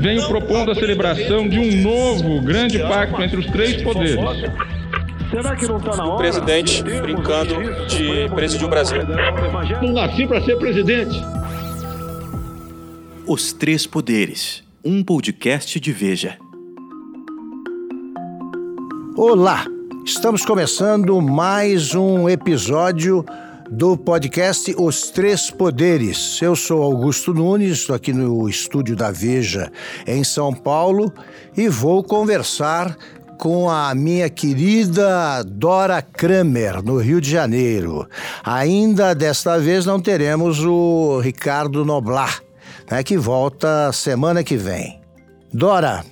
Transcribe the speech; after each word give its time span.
venho 0.00 0.26
propondo 0.26 0.70
a 0.70 0.74
celebração 0.74 1.46
de 1.46 1.58
um 1.58 1.82
novo 1.82 2.40
grande 2.40 2.78
pacto 2.78 3.22
entre 3.22 3.38
os 3.38 3.46
três 3.46 3.82
poderes. 3.82 4.16
Será 5.30 5.54
que 5.54 5.66
não 5.66 5.76
está 5.76 5.94
na 5.94 6.04
hora? 6.04 6.14
O 6.14 6.16
presidente 6.16 6.82
brincando 6.82 7.54
de 7.86 8.28
presidir 8.34 8.66
o 8.66 8.70
Brasil. 8.70 9.02
Não 9.82 9.92
nasci 9.92 10.26
para 10.26 10.40
ser 10.42 10.56
presidente. 10.56 11.20
Os 13.26 13.52
Três 13.52 13.86
Poderes, 13.86 14.64
um 14.82 15.04
podcast 15.04 15.78
de 15.78 15.92
Veja. 15.92 16.38
Olá, 19.16 19.66
estamos 20.04 20.44
começando 20.46 21.20
mais 21.20 21.94
um 21.94 22.28
episódio 22.28 23.24
do 23.70 23.96
podcast 23.96 24.74
Os 24.76 25.10
Três 25.10 25.50
Poderes. 25.50 26.42
Eu 26.42 26.56
sou 26.56 26.82
Augusto 26.82 27.32
Nunes, 27.32 27.78
estou 27.78 27.94
aqui 27.94 28.12
no 28.12 28.48
estúdio 28.48 28.96
da 28.96 29.12
Veja 29.12 29.70
em 30.06 30.24
São 30.24 30.52
Paulo 30.52 31.12
e 31.56 31.68
vou 31.68 32.02
conversar 32.02 32.96
com 33.38 33.70
a 33.70 33.94
minha 33.94 34.28
querida 34.28 35.42
Dora 35.44 36.02
Kramer, 36.02 36.82
no 36.82 36.98
Rio 36.98 37.20
de 37.20 37.30
Janeiro. 37.30 38.08
Ainda 38.42 39.14
desta 39.14 39.58
vez 39.58 39.86
não 39.86 40.00
teremos 40.00 40.64
o 40.64 41.20
Ricardo 41.20 41.84
Noblar, 41.84 42.42
né, 42.90 43.02
que 43.04 43.16
volta 43.16 43.92
semana 43.92 44.42
que 44.42 44.56
vem. 44.56 45.00
Dora, 45.52 46.04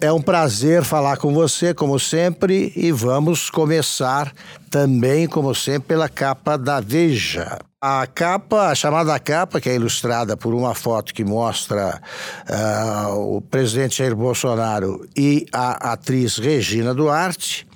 é 0.00 0.12
um 0.12 0.20
prazer 0.20 0.84
falar 0.84 1.16
com 1.16 1.32
você, 1.32 1.72
como 1.72 1.98
sempre, 1.98 2.72
e 2.76 2.92
vamos 2.92 3.48
começar 3.48 4.32
também, 4.70 5.26
como 5.26 5.54
sempre, 5.54 5.88
pela 5.88 6.08
capa 6.08 6.56
da 6.58 6.80
Veja. 6.80 7.58
A 7.80 8.06
capa, 8.06 8.68
a 8.68 8.74
chamada 8.74 9.18
capa, 9.18 9.60
que 9.60 9.68
é 9.68 9.74
ilustrada 9.74 10.36
por 10.36 10.54
uma 10.54 10.74
foto 10.74 11.14
que 11.14 11.24
mostra 11.24 12.00
uh, 12.48 13.36
o 13.36 13.40
presidente 13.40 13.98
Jair 13.98 14.14
Bolsonaro 14.14 15.06
e 15.16 15.46
a 15.52 15.92
atriz 15.92 16.36
Regina 16.36 16.94
Duarte, 16.94 17.66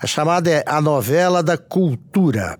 a 0.00 0.06
chamada 0.06 0.50
é 0.50 0.64
A 0.66 0.80
Novela 0.80 1.42
da 1.42 1.58
Cultura. 1.58 2.58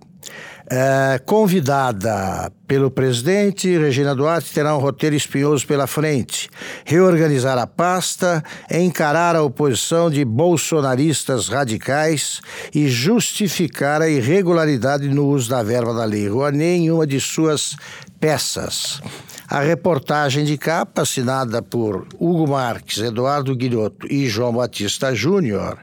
É, 0.71 1.19
convidada 1.25 2.53
pelo 2.67 2.91
presidente, 2.91 3.79
Regina 3.79 4.15
Duarte 4.15 4.53
terá 4.53 4.77
um 4.77 4.81
roteiro 4.81 5.17
espinhoso 5.17 5.67
pela 5.67 5.87
frente. 5.87 6.51
Reorganizar 6.85 7.57
a 7.57 7.67
pasta, 7.67 8.45
encarar 8.71 9.35
a 9.35 9.43
oposição 9.43 10.11
de 10.11 10.23
bolsonaristas 10.27 11.49
radicais 11.49 12.43
e 12.75 12.87
justificar 12.87 14.03
a 14.03 14.11
irregularidade 14.11 15.09
no 15.09 15.29
uso 15.29 15.49
da 15.49 15.63
verba 15.63 15.95
da 15.95 16.05
Lei 16.05 16.29
Rouanet 16.29 16.83
em 16.83 16.91
uma 16.91 17.07
de 17.07 17.19
suas 17.19 17.75
peças. 18.21 19.01
A 19.49 19.61
reportagem 19.61 20.45
de 20.45 20.59
capa, 20.59 21.01
assinada 21.01 21.63
por 21.63 22.07
Hugo 22.19 22.47
Marques, 22.47 22.99
Eduardo 22.99 23.57
Guilhoto 23.57 24.07
e 24.13 24.29
João 24.29 24.53
Batista 24.53 25.15
Júnior, 25.15 25.79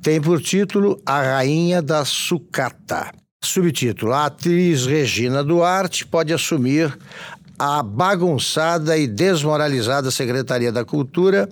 tem 0.00 0.18
por 0.18 0.40
título 0.40 0.98
A 1.04 1.20
Rainha 1.20 1.82
da 1.82 2.06
Sucata. 2.06 3.19
Subtítulo: 3.42 4.12
A 4.12 4.26
atriz 4.26 4.84
Regina 4.84 5.42
Duarte 5.42 6.06
pode 6.06 6.32
assumir 6.32 6.96
a 7.58 7.82
bagunçada 7.82 8.98
e 8.98 9.06
desmoralizada 9.06 10.10
Secretaria 10.10 10.70
da 10.70 10.84
Cultura 10.84 11.48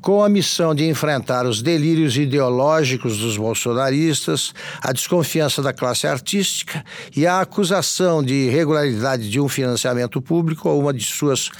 com 0.00 0.22
a 0.22 0.28
missão 0.28 0.72
de 0.72 0.88
enfrentar 0.88 1.44
os 1.44 1.62
delírios 1.62 2.16
ideológicos 2.16 3.18
dos 3.18 3.36
bolsonaristas, 3.36 4.54
a 4.80 4.92
desconfiança 4.92 5.60
da 5.60 5.72
classe 5.72 6.06
artística 6.06 6.84
e 7.16 7.26
a 7.26 7.40
acusação 7.40 8.22
de 8.22 8.32
irregularidade 8.32 9.28
de 9.28 9.40
um 9.40 9.48
financiamento 9.48 10.22
público 10.22 10.68
a 10.68 10.74
uma 10.74 10.94
de 10.94 11.04
suas 11.04 11.50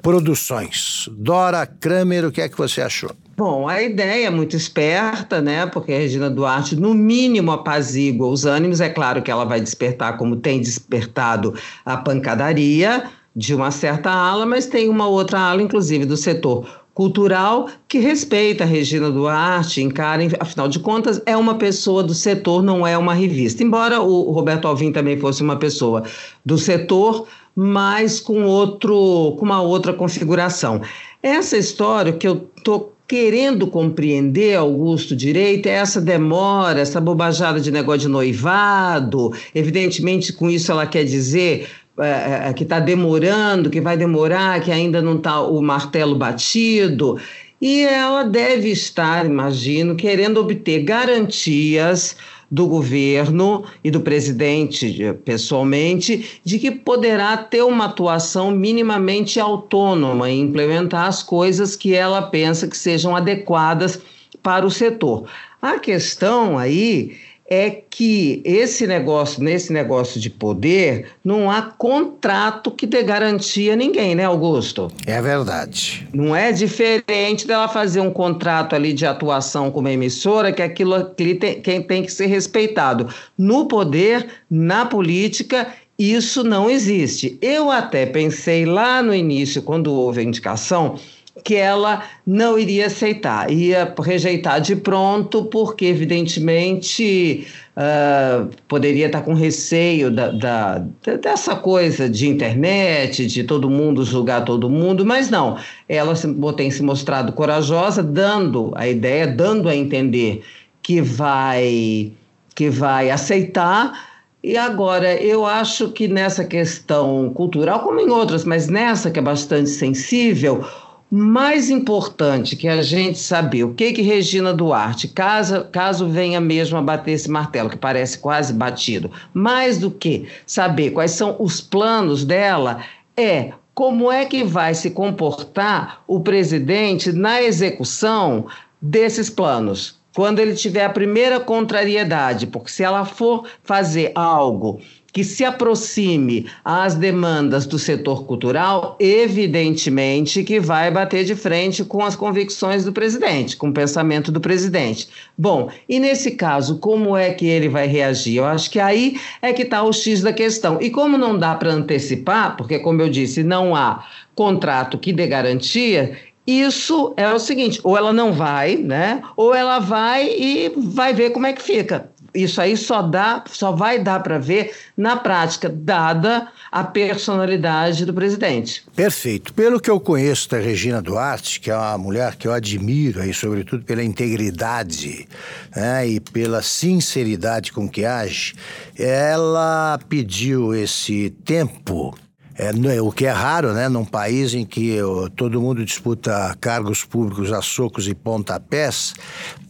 produções. 0.00 1.08
Dora 1.10 1.66
Kramer, 1.66 2.26
o 2.26 2.30
que 2.30 2.42
é 2.42 2.48
que 2.48 2.56
você 2.56 2.80
achou? 2.80 3.10
Bom, 3.36 3.68
a 3.68 3.82
ideia 3.82 4.28
é 4.28 4.30
muito 4.30 4.56
esperta, 4.56 5.42
né? 5.42 5.66
Porque 5.66 5.92
a 5.92 5.98
Regina 5.98 6.30
Duarte, 6.30 6.74
no 6.74 6.94
mínimo, 6.94 7.52
apazigua 7.52 8.28
os 8.28 8.46
ânimos. 8.46 8.80
É 8.80 8.88
claro 8.88 9.20
que 9.20 9.30
ela 9.30 9.44
vai 9.44 9.60
despertar, 9.60 10.16
como 10.16 10.36
tem 10.36 10.58
despertado, 10.58 11.54
a 11.84 11.98
pancadaria 11.98 13.10
de 13.36 13.54
uma 13.54 13.70
certa 13.70 14.10
ala, 14.10 14.46
mas 14.46 14.64
tem 14.64 14.88
uma 14.88 15.06
outra 15.06 15.38
ala, 15.38 15.60
inclusive 15.60 16.06
do 16.06 16.16
setor 16.16 16.66
cultural, 16.94 17.68
que 17.86 17.98
respeita 17.98 18.64
a 18.64 18.66
Regina 18.66 19.10
Duarte, 19.10 19.82
encara, 19.82 20.22
afinal 20.40 20.66
de 20.66 20.78
contas, 20.78 21.20
é 21.26 21.36
uma 21.36 21.56
pessoa 21.56 22.02
do 22.02 22.14
setor, 22.14 22.62
não 22.62 22.86
é 22.86 22.96
uma 22.96 23.12
revista. 23.12 23.62
Embora 23.62 24.00
o 24.00 24.30
Roberto 24.30 24.66
Alvim 24.66 24.90
também 24.90 25.20
fosse 25.20 25.42
uma 25.42 25.56
pessoa 25.56 26.04
do 26.42 26.56
setor, 26.56 27.28
mas 27.54 28.18
com 28.18 28.44
outro, 28.44 29.36
com 29.38 29.44
uma 29.44 29.60
outra 29.60 29.92
configuração. 29.92 30.80
Essa 31.22 31.58
história 31.58 32.14
que 32.14 32.26
eu 32.26 32.48
tô 32.64 32.95
querendo 33.06 33.66
compreender, 33.68 34.56
Augusto, 34.56 35.14
direito, 35.14 35.66
é 35.66 35.72
essa 35.72 36.00
demora, 36.00 36.80
essa 36.80 37.00
bobajada 37.00 37.60
de 37.60 37.70
negócio 37.70 38.00
de 38.02 38.08
noivado. 38.08 39.32
Evidentemente, 39.54 40.32
com 40.32 40.50
isso 40.50 40.72
ela 40.72 40.86
quer 40.86 41.04
dizer 41.04 41.68
é, 41.98 42.48
é 42.48 42.52
que 42.52 42.64
está 42.64 42.80
demorando, 42.80 43.70
que 43.70 43.80
vai 43.80 43.96
demorar, 43.96 44.60
que 44.60 44.72
ainda 44.72 45.00
não 45.00 45.16
está 45.16 45.40
o 45.40 45.62
martelo 45.62 46.16
batido. 46.16 47.18
E 47.60 47.82
ela 47.82 48.22
deve 48.22 48.70
estar, 48.70 49.24
imagino, 49.24 49.96
querendo 49.96 50.38
obter 50.40 50.82
garantias 50.82 52.16
do 52.50 52.66
governo 52.66 53.64
e 53.82 53.90
do 53.90 54.00
presidente 54.00 55.16
pessoalmente 55.24 56.40
de 56.44 56.58
que 56.58 56.70
poderá 56.70 57.36
ter 57.36 57.62
uma 57.62 57.86
atuação 57.86 58.50
minimamente 58.50 59.40
autônoma 59.40 60.30
e 60.30 60.38
implementar 60.38 61.06
as 61.06 61.22
coisas 61.22 61.74
que 61.74 61.94
ela 61.94 62.22
pensa 62.22 62.68
que 62.68 62.76
sejam 62.76 63.16
adequadas 63.16 64.00
para 64.42 64.64
o 64.64 64.70
setor. 64.70 65.28
A 65.60 65.78
questão 65.78 66.56
aí 66.56 67.16
é 67.48 67.70
que 67.70 68.42
esse 68.44 68.86
negócio, 68.86 69.42
nesse 69.42 69.72
negócio 69.72 70.20
de 70.20 70.28
poder, 70.28 71.06
não 71.24 71.50
há 71.50 71.62
contrato 71.62 72.70
que 72.70 72.86
dê 72.86 73.02
garantia 73.02 73.74
a 73.74 73.76
ninguém, 73.76 74.14
né, 74.14 74.24
Augusto? 74.24 74.90
É 75.06 75.22
verdade. 75.22 76.08
Não 76.12 76.34
é 76.34 76.50
diferente 76.50 77.46
dela 77.46 77.68
fazer 77.68 78.00
um 78.00 78.10
contrato 78.10 78.74
ali 78.74 78.92
de 78.92 79.06
atuação 79.06 79.70
com 79.70 79.80
uma 79.80 79.92
emissora, 79.92 80.52
que 80.52 80.62
aquilo 80.62 80.94
ali 80.94 81.34
tem, 81.34 81.60
quem 81.60 81.82
tem 81.82 82.02
que 82.02 82.12
ser 82.12 82.26
respeitado. 82.26 83.08
No 83.38 83.66
poder, 83.66 84.26
na 84.50 84.84
política, 84.84 85.68
isso 85.98 86.44
não 86.44 86.68
existe. 86.68 87.38
Eu 87.40 87.70
até 87.70 88.04
pensei 88.04 88.66
lá 88.66 89.02
no 89.02 89.14
início, 89.14 89.62
quando 89.62 89.92
houve 89.92 90.20
a 90.20 90.24
indicação, 90.24 90.98
que 91.44 91.54
ela 91.54 92.02
não 92.26 92.58
iria 92.58 92.86
aceitar, 92.86 93.50
ia 93.50 93.94
rejeitar 94.02 94.60
de 94.60 94.74
pronto, 94.74 95.44
porque, 95.44 95.84
evidentemente, 95.84 97.46
uh, 97.76 98.48
poderia 98.66 99.06
estar 99.06 99.22
com 99.22 99.34
receio 99.34 100.10
da, 100.10 100.30
da, 100.30 100.78
dessa 101.20 101.54
coisa 101.54 102.08
de 102.08 102.26
internet, 102.26 103.26
de 103.26 103.44
todo 103.44 103.68
mundo 103.68 104.04
julgar 104.04 104.44
todo 104.44 104.70
mundo, 104.70 105.04
mas 105.04 105.30
não, 105.30 105.58
ela 105.88 106.14
tem 106.56 106.70
se 106.70 106.82
mostrado 106.82 107.32
corajosa, 107.32 108.02
dando 108.02 108.72
a 108.74 108.88
ideia, 108.88 109.26
dando 109.26 109.68
a 109.68 109.76
entender 109.76 110.42
que 110.82 111.00
vai, 111.00 112.12
que 112.54 112.70
vai 112.70 113.10
aceitar. 113.10 114.16
E 114.42 114.56
agora, 114.56 115.14
eu 115.20 115.44
acho 115.44 115.90
que 115.90 116.06
nessa 116.06 116.44
questão 116.44 117.30
cultural, 117.30 117.80
como 117.80 117.98
em 117.98 118.08
outras, 118.08 118.44
mas 118.44 118.68
nessa 118.68 119.10
que 119.10 119.18
é 119.18 119.22
bastante 119.22 119.68
sensível, 119.70 120.64
mais 121.10 121.70
importante 121.70 122.56
que 122.56 122.66
a 122.66 122.82
gente 122.82 123.18
saber 123.18 123.64
o 123.64 123.74
que 123.74 123.92
que 123.92 124.02
Regina 124.02 124.52
Duarte, 124.52 125.08
caso, 125.08 125.64
caso 125.70 126.08
venha 126.08 126.40
mesmo 126.40 126.76
a 126.76 126.82
bater 126.82 127.12
esse 127.12 127.30
martelo, 127.30 127.70
que 127.70 127.76
parece 127.76 128.18
quase 128.18 128.52
batido, 128.52 129.10
mais 129.32 129.78
do 129.78 129.90
que 129.90 130.28
saber 130.44 130.90
quais 130.90 131.12
são 131.12 131.36
os 131.38 131.60
planos 131.60 132.24
dela, 132.24 132.82
é 133.16 133.52
como 133.72 134.10
é 134.10 134.24
que 134.24 134.42
vai 134.42 134.74
se 134.74 134.90
comportar 134.90 136.02
o 136.06 136.20
presidente 136.20 137.12
na 137.12 137.42
execução 137.42 138.46
desses 138.80 139.30
planos. 139.30 140.00
Quando 140.14 140.38
ele 140.38 140.54
tiver 140.54 140.84
a 140.86 140.90
primeira 140.90 141.38
contrariedade, 141.38 142.46
porque 142.46 142.70
se 142.70 142.82
ela 142.82 143.04
for 143.04 143.46
fazer 143.62 144.12
algo 144.14 144.80
que 145.16 145.24
se 145.24 145.46
aproxime 145.46 146.44
às 146.62 146.94
demandas 146.94 147.64
do 147.64 147.78
setor 147.78 148.26
cultural, 148.26 148.98
evidentemente 149.00 150.44
que 150.44 150.60
vai 150.60 150.90
bater 150.90 151.24
de 151.24 151.34
frente 151.34 151.82
com 151.82 152.04
as 152.04 152.14
convicções 152.14 152.84
do 152.84 152.92
presidente, 152.92 153.56
com 153.56 153.70
o 153.70 153.72
pensamento 153.72 154.30
do 154.30 154.42
presidente. 154.42 155.08
Bom, 155.38 155.70
e 155.88 155.98
nesse 155.98 156.32
caso, 156.32 156.76
como 156.80 157.16
é 157.16 157.32
que 157.32 157.46
ele 157.46 157.66
vai 157.66 157.86
reagir? 157.86 158.36
Eu 158.36 158.44
acho 158.44 158.70
que 158.70 158.78
aí 158.78 159.18
é 159.40 159.54
que 159.54 159.62
está 159.62 159.82
o 159.82 159.90
X 159.90 160.20
da 160.20 160.34
questão. 160.34 160.82
E 160.82 160.90
como 160.90 161.16
não 161.16 161.38
dá 161.38 161.54
para 161.54 161.72
antecipar, 161.72 162.54
porque, 162.54 162.78
como 162.78 163.00
eu 163.00 163.08
disse, 163.08 163.42
não 163.42 163.74
há 163.74 164.04
contrato 164.34 164.98
que 164.98 165.14
dê 165.14 165.26
garantia, 165.26 166.14
isso 166.46 167.14
é 167.16 167.32
o 167.32 167.38
seguinte: 167.38 167.80
ou 167.82 167.96
ela 167.96 168.12
não 168.12 168.34
vai, 168.34 168.76
né? 168.76 169.22
Ou 169.34 169.54
ela 169.54 169.78
vai 169.78 170.28
e 170.28 170.72
vai 170.76 171.14
ver 171.14 171.30
como 171.30 171.46
é 171.46 171.54
que 171.54 171.62
fica 171.62 172.10
isso 172.36 172.60
aí 172.60 172.76
só 172.76 173.02
dá, 173.02 173.42
só 173.50 173.72
vai 173.72 173.98
dar 173.98 174.22
para 174.22 174.38
ver 174.38 174.74
na 174.96 175.16
prática, 175.16 175.68
dada 175.68 176.48
a 176.70 176.84
personalidade 176.84 178.04
do 178.04 178.12
presidente. 178.12 178.84
Perfeito. 178.94 179.52
Pelo 179.54 179.80
que 179.80 179.90
eu 179.90 179.98
conheço 179.98 180.48
da 180.50 180.58
Regina 180.58 181.00
Duarte, 181.00 181.60
que 181.60 181.70
é 181.70 181.76
uma 181.76 181.98
mulher 181.98 182.36
que 182.36 182.46
eu 182.46 182.52
admiro, 182.52 183.20
aí, 183.20 183.32
sobretudo 183.32 183.84
pela 183.84 184.02
integridade 184.02 185.26
né, 185.74 186.06
e 186.06 186.20
pela 186.20 186.62
sinceridade 186.62 187.72
com 187.72 187.88
que 187.88 188.04
age, 188.04 188.54
ela 188.98 189.98
pediu 190.08 190.74
esse 190.74 191.30
tempo 191.44 192.14
é, 192.58 192.70
é, 192.96 193.02
o 193.02 193.12
que 193.12 193.26
é 193.26 193.30
raro, 193.30 193.74
né? 193.74 193.88
Num 193.88 194.04
país 194.04 194.54
em 194.54 194.64
que 194.64 194.98
todo 195.36 195.60
mundo 195.60 195.84
disputa 195.84 196.56
cargos 196.58 197.04
públicos 197.04 197.52
a 197.52 197.60
socos 197.60 198.08
e 198.08 198.14
pontapés, 198.14 199.14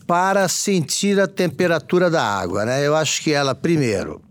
para 0.06 0.49
sentir 0.49 1.20
a 1.20 1.26
temperatura 1.26 2.08
da 2.11 2.23
água, 2.23 2.64
né? 2.64 2.87
Eu 2.87 2.94
acho 2.94 3.23
que 3.23 3.32
ela, 3.32 3.55
primeiro, 3.55 4.23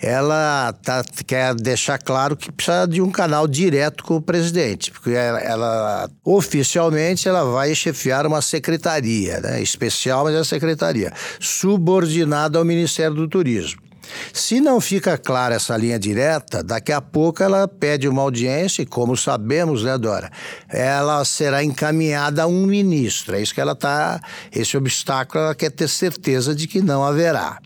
ela 0.00 0.72
tá, 0.82 1.04
quer 1.26 1.54
deixar 1.54 1.98
claro 1.98 2.36
que 2.36 2.52
precisa 2.52 2.86
de 2.86 3.00
um 3.00 3.10
canal 3.10 3.46
direto 3.46 4.04
com 4.04 4.16
o 4.16 4.22
presidente, 4.22 4.90
porque 4.92 5.10
ela, 5.10 5.40
ela 5.40 6.10
oficialmente 6.24 7.28
ela 7.28 7.44
vai 7.44 7.74
chefiar 7.74 8.26
uma 8.26 8.42
secretaria, 8.42 9.40
né? 9.40 9.60
especial, 9.60 10.24
mas 10.24 10.34
é 10.34 10.44
secretaria, 10.44 11.12
subordinada 11.40 12.58
ao 12.58 12.64
Ministério 12.64 13.14
do 13.14 13.28
Turismo. 13.28 13.85
Se 14.32 14.60
não 14.60 14.80
fica 14.80 15.16
clara 15.18 15.54
essa 15.54 15.76
linha 15.76 15.98
direta, 15.98 16.62
daqui 16.62 16.92
a 16.92 17.00
pouco 17.00 17.42
ela 17.42 17.66
pede 17.66 18.08
uma 18.08 18.22
audiência 18.22 18.82
e, 18.82 18.86
como 18.86 19.16
sabemos, 19.16 19.84
né, 19.84 19.96
Dora, 19.98 20.30
ela 20.68 21.24
será 21.24 21.62
encaminhada 21.64 22.42
a 22.42 22.46
um 22.46 22.66
ministro. 22.66 23.36
É 23.36 23.42
isso 23.42 23.54
que 23.54 23.60
ela 23.60 23.72
está. 23.72 24.20
Esse 24.52 24.76
obstáculo 24.76 25.44
ela 25.44 25.54
quer 25.54 25.70
ter 25.70 25.88
certeza 25.88 26.54
de 26.54 26.66
que 26.66 26.80
não 26.80 27.04
haverá. 27.04 27.58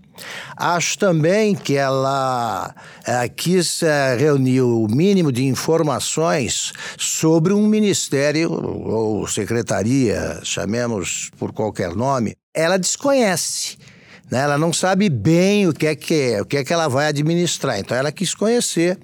Acho 0.56 0.98
também 0.98 1.54
que 1.54 1.76
ela 1.76 2.74
é, 3.06 3.28
quis 3.28 3.82
é, 3.82 4.16
reunir 4.16 4.60
o 4.60 4.86
mínimo 4.88 5.32
de 5.32 5.46
informações 5.46 6.72
sobre 6.98 7.52
um 7.52 7.66
ministério 7.66 8.52
ou 8.52 9.26
secretaria, 9.26 10.40
chamemos 10.42 11.30
por 11.38 11.52
qualquer 11.52 11.94
nome, 11.94 12.34
ela 12.54 12.76
desconhece. 12.76 13.78
Né? 14.30 14.38
Ela 14.38 14.56
não 14.56 14.72
sabe 14.72 15.08
bem 15.08 15.66
o 15.66 15.72
que 15.72 15.86
é 15.86 15.94
que 15.94 16.14
é, 16.14 16.42
o 16.42 16.44
que 16.44 16.56
é 16.56 16.64
que 16.64 16.72
ela 16.72 16.88
vai 16.88 17.08
administrar. 17.08 17.78
Então 17.78 17.96
ela 17.96 18.12
quis 18.12 18.34
conhecer 18.34 18.98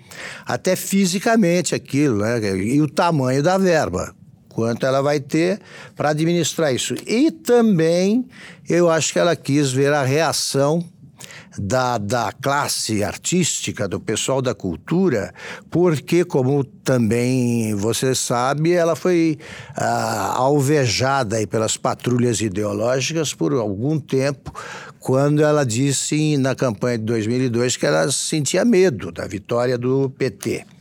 até 0.45 0.77
fisicamente 0.77 1.75
aquilo, 1.75 2.19
né? 2.19 2.39
E 2.57 2.81
o 2.81 2.89
tamanho 2.89 3.43
da 3.43 3.59
verba 3.59 4.15
quanto 4.57 4.87
ela 4.87 5.03
vai 5.03 5.21
ter 5.21 5.61
para 5.95 6.11
administrar 6.11 6.75
isso. 6.75 6.95
E 7.07 7.31
também 7.31 8.27
eu 8.67 8.89
acho 8.89 9.13
que 9.13 9.19
ela 9.19 9.37
quis 9.37 9.71
ver 9.71 9.93
a 9.93 10.03
reação 10.03 10.83
da, 11.59 11.99
da 11.99 12.33
classe 12.33 13.03
artística, 13.03 13.89
do 13.89 13.99
pessoal 14.01 14.43
da 14.43 14.55
cultura, 14.55 15.33
porque, 15.71 16.25
como 16.25 16.65
também 16.65 17.75
você 17.75 18.15
sabe, 18.15 18.73
ela 18.73 18.95
foi 18.95 19.39
ah, 19.75 20.35
alvejada 20.37 21.37
aí 21.37 21.47
pelas 21.47 21.77
patrulhas 21.77 22.41
ideológicas 22.41 23.35
por 23.35 23.53
algum 23.53 23.99
tempo, 23.99 24.53
quando 25.01 25.43
ela 25.43 25.65
disse 25.65 26.37
na 26.37 26.55
campanha 26.55 26.99
de 26.99 27.05
2002 27.05 27.77
que 27.77 27.87
ela 27.87 28.11
sentia 28.11 28.65
medo 28.65 29.13
da 29.13 29.27
vitória 29.27 29.79
do 29.79 30.11
PT. 30.11 30.76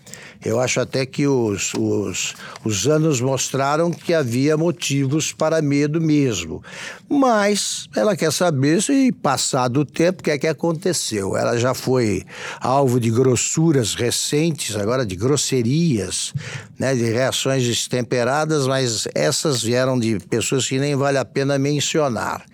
Eu 0.45 0.59
acho 0.59 0.79
até 0.79 1.07
que 1.07 1.25
os, 1.25 1.73
os, 1.73 2.35
os 2.63 2.87
anos 2.87 3.19
mostraram 3.19 3.89
que 3.89 4.13
havia 4.13 4.55
motivos 4.55 5.33
para 5.33 5.59
medo 5.59 5.99
mesmo. 5.99 6.63
Mas 7.09 7.89
ela 7.95 8.15
quer 8.15 8.31
saber 8.31 8.79
se, 8.79 9.11
passado 9.11 9.79
o 9.79 9.85
tempo, 9.85 10.19
o 10.19 10.23
que 10.23 10.29
é 10.29 10.37
que 10.37 10.45
aconteceu. 10.45 11.35
Ela 11.35 11.57
já 11.57 11.73
foi 11.73 12.23
alvo 12.61 12.99
de 12.99 13.09
grossuras 13.09 13.95
recentes, 13.95 14.75
agora 14.75 15.03
de 15.03 15.15
grosserias, 15.15 16.31
né, 16.77 16.93
de 16.93 17.05
reações 17.05 17.65
destemperadas, 17.65 18.67
mas 18.67 19.07
essas 19.15 19.63
vieram 19.63 19.99
de 19.99 20.19
pessoas 20.29 20.67
que 20.67 20.77
nem 20.77 20.95
vale 20.95 21.17
a 21.17 21.25
pena 21.25 21.57
mencionar. 21.57 22.45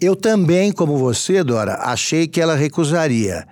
Eu 0.00 0.14
também, 0.14 0.70
como 0.70 0.96
você, 0.96 1.42
Dora, 1.42 1.78
achei 1.82 2.28
que 2.28 2.40
ela 2.40 2.54
recusaria 2.54 3.44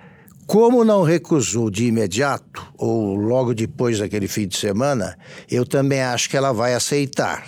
como 0.47 0.85
não 0.85 1.03
recusou 1.03 1.69
de 1.69 1.85
imediato, 1.85 2.65
ou 2.77 3.15
logo 3.15 3.53
depois 3.53 3.99
daquele 3.99 4.29
fim 4.29 4.47
de 4.47 4.57
semana, 4.57 5.17
eu 5.51 5.65
também 5.65 6.01
acho 6.01 6.29
que 6.29 6.37
ela 6.37 6.53
vai 6.53 6.73
aceitar. 6.73 7.45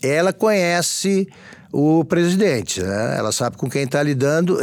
Ela 0.00 0.32
conhece 0.32 1.28
o 1.72 2.04
presidente, 2.04 2.80
né? 2.80 3.16
ela 3.18 3.32
sabe 3.32 3.56
com 3.56 3.68
quem 3.68 3.82
está 3.82 4.00
lidando, 4.04 4.58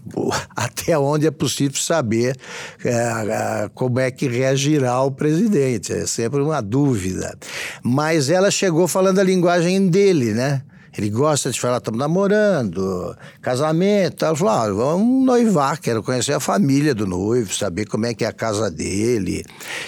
até 0.56 0.98
onde 0.98 1.26
é 1.26 1.30
possível 1.30 1.78
saber 1.78 2.34
é, 2.82 3.68
como 3.74 4.00
é 4.00 4.10
que 4.10 4.26
reagirá 4.26 5.02
o 5.02 5.10
presidente, 5.10 5.92
é 5.92 6.06
sempre 6.06 6.40
uma 6.40 6.62
dúvida. 6.62 7.36
Mas 7.82 8.30
ela 8.30 8.50
chegou 8.50 8.88
falando 8.88 9.18
a 9.18 9.22
linguagem 9.22 9.86
dele, 9.88 10.32
né? 10.32 10.62
Ele 10.96 11.10
gosta 11.10 11.50
de 11.50 11.60
falar, 11.60 11.78
estamos 11.78 12.00
namorando, 12.00 13.16
casamento. 13.42 14.24
Ela 14.24 14.34
falou, 14.34 14.52
ah, 14.52 14.72
vamos 14.72 15.26
noivar, 15.26 15.78
quero 15.80 16.02
conhecer 16.02 16.32
a 16.32 16.40
família 16.40 16.94
do 16.94 17.06
noivo, 17.06 17.54
saber 17.54 17.86
como 17.86 18.06
é 18.06 18.14
que 18.14 18.24
é 18.24 18.28
a 18.28 18.32
casa 18.32 18.70
dele, 18.70 19.44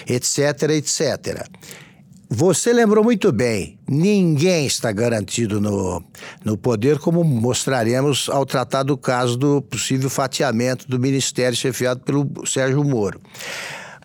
etc, 0.07 0.69
etc. 0.71 1.47
Você 2.31 2.71
lembrou 2.71 3.03
muito 3.03 3.31
bem, 3.31 3.79
ninguém 3.89 4.67
está 4.67 4.91
garantido 4.91 5.59
no, 5.59 6.03
no 6.45 6.55
poder, 6.55 6.99
como 6.99 7.23
mostraremos 7.23 8.29
ao 8.29 8.45
tratar 8.45 8.83
do 8.83 8.95
caso 8.95 9.35
do 9.35 9.63
possível 9.63 10.11
fatiamento 10.11 10.87
do 10.87 10.99
ministério 10.99 11.57
chefiado 11.57 12.01
pelo 12.01 12.29
Sérgio 12.45 12.83
Moro 12.83 13.19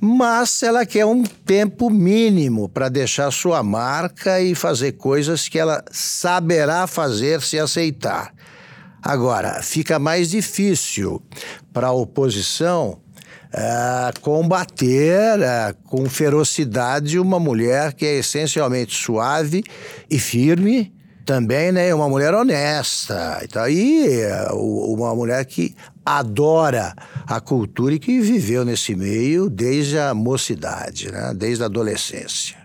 mas 0.00 0.62
ela 0.62 0.84
quer 0.84 1.06
um 1.06 1.22
tempo 1.22 1.88
mínimo 1.90 2.68
para 2.68 2.88
deixar 2.88 3.30
sua 3.30 3.62
marca 3.62 4.40
e 4.40 4.54
fazer 4.54 4.92
coisas 4.92 5.48
que 5.48 5.58
ela 5.58 5.84
saberá 5.90 6.86
fazer 6.86 7.40
se 7.40 7.58
aceitar. 7.58 8.32
Agora, 9.02 9.62
fica 9.62 9.98
mais 9.98 10.30
difícil 10.30 11.22
para 11.72 11.88
a 11.88 11.92
oposição 11.92 12.98
uh, 13.52 14.20
combater 14.20 15.38
uh, 15.38 15.74
com 15.84 16.08
ferocidade 16.08 17.18
uma 17.18 17.38
mulher 17.38 17.92
que 17.92 18.06
é 18.06 18.18
essencialmente 18.18 18.96
suave 18.96 19.62
e 20.10 20.18
firme 20.18 20.92
também, 21.24 21.72
né, 21.72 21.94
uma 21.94 22.08
mulher 22.08 22.34
honesta. 22.34 23.40
Então, 23.42 23.62
aí, 23.62 24.06
uma 24.52 25.14
mulher 25.14 25.44
que 25.46 25.74
adora 26.04 26.94
a 27.26 27.40
cultura 27.40 27.94
e 27.94 27.98
que 27.98 28.20
viveu 28.20 28.64
nesse 28.64 28.94
meio 28.94 29.48
desde 29.48 29.98
a 29.98 30.12
mocidade, 30.14 31.10
né, 31.10 31.32
desde 31.34 31.62
a 31.62 31.66
adolescência. 31.66 32.56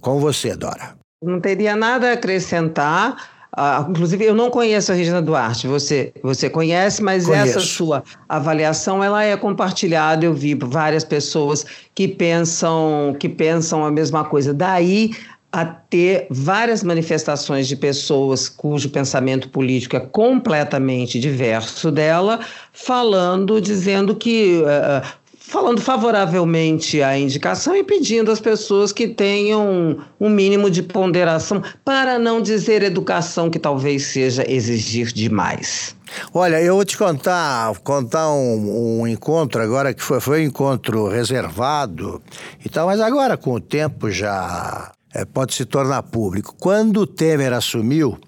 Com 0.00 0.20
você, 0.20 0.54
Dora. 0.54 0.96
Não 1.22 1.40
teria 1.40 1.74
nada 1.74 2.10
a 2.10 2.12
acrescentar. 2.12 3.38
Uh, 3.56 3.90
inclusive, 3.90 4.24
eu 4.24 4.34
não 4.34 4.50
conheço 4.50 4.92
a 4.92 4.94
Regina 4.94 5.20
Duarte, 5.20 5.66
você, 5.66 6.12
você 6.22 6.48
conhece, 6.48 7.02
mas 7.02 7.26
Conheço. 7.26 7.58
essa 7.58 7.60
sua 7.60 8.04
avaliação 8.28 9.02
ela 9.02 9.24
é 9.24 9.36
compartilhada. 9.36 10.24
Eu 10.24 10.34
vi 10.34 10.54
várias 10.54 11.02
pessoas 11.02 11.66
que 11.94 12.06
pensam 12.06 13.16
que 13.18 13.28
pensam 13.28 13.84
a 13.84 13.90
mesma 13.90 14.24
coisa. 14.24 14.54
Daí 14.54 15.10
a 15.50 15.64
ter 15.64 16.26
várias 16.30 16.82
manifestações 16.82 17.66
de 17.66 17.74
pessoas 17.74 18.48
cujo 18.48 18.90
pensamento 18.90 19.48
político 19.48 19.96
é 19.96 20.00
completamente 20.00 21.18
diverso 21.18 21.90
dela, 21.90 22.40
falando, 22.72 23.60
dizendo 23.60 24.14
que. 24.14 24.62
Uh, 24.62 25.28
falando 25.48 25.80
favoravelmente 25.80 27.02
à 27.02 27.18
indicação 27.18 27.74
e 27.74 27.82
pedindo 27.82 28.30
às 28.30 28.38
pessoas 28.38 28.92
que 28.92 29.08
tenham 29.08 29.98
um 30.20 30.28
mínimo 30.28 30.70
de 30.70 30.82
ponderação, 30.82 31.62
para 31.82 32.18
não 32.18 32.42
dizer 32.42 32.82
educação, 32.82 33.48
que 33.48 33.58
talvez 33.58 34.08
seja 34.08 34.44
exigir 34.46 35.06
demais. 35.06 35.96
Olha, 36.34 36.60
eu 36.60 36.74
vou 36.74 36.84
te 36.84 36.98
contar, 36.98 37.74
contar 37.78 38.30
um, 38.30 39.00
um, 39.00 39.06
encontro 39.06 39.62
agora 39.62 39.94
que 39.94 40.02
foi, 40.02 40.20
foi 40.20 40.42
um 40.42 40.48
encontro 40.48 41.08
reservado 41.08 42.22
e 42.62 42.68
tal, 42.68 42.86
mas 42.86 43.00
agora 43.00 43.38
com 43.38 43.54
o 43.54 43.60
tempo 43.60 44.10
já 44.10 44.92
é, 45.14 45.24
pode 45.24 45.54
se 45.54 45.64
tornar 45.64 46.02
público. 46.04 46.54
Quando 46.58 46.98
o 46.98 47.06
Temer 47.06 47.52
assumiu, 47.52 48.18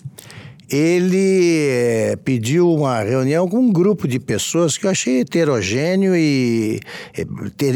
ele 0.71 1.67
é, 1.69 2.17
pediu 2.17 2.73
uma 2.73 3.03
reunião 3.03 3.49
com 3.49 3.59
um 3.59 3.73
grupo 3.73 4.07
de 4.07 4.21
pessoas 4.21 4.79
que 4.79 4.87
eu 4.87 4.91
achei 4.91 5.21
heterogêneo 5.21 6.15
e 6.15 6.81
é, 7.17 7.27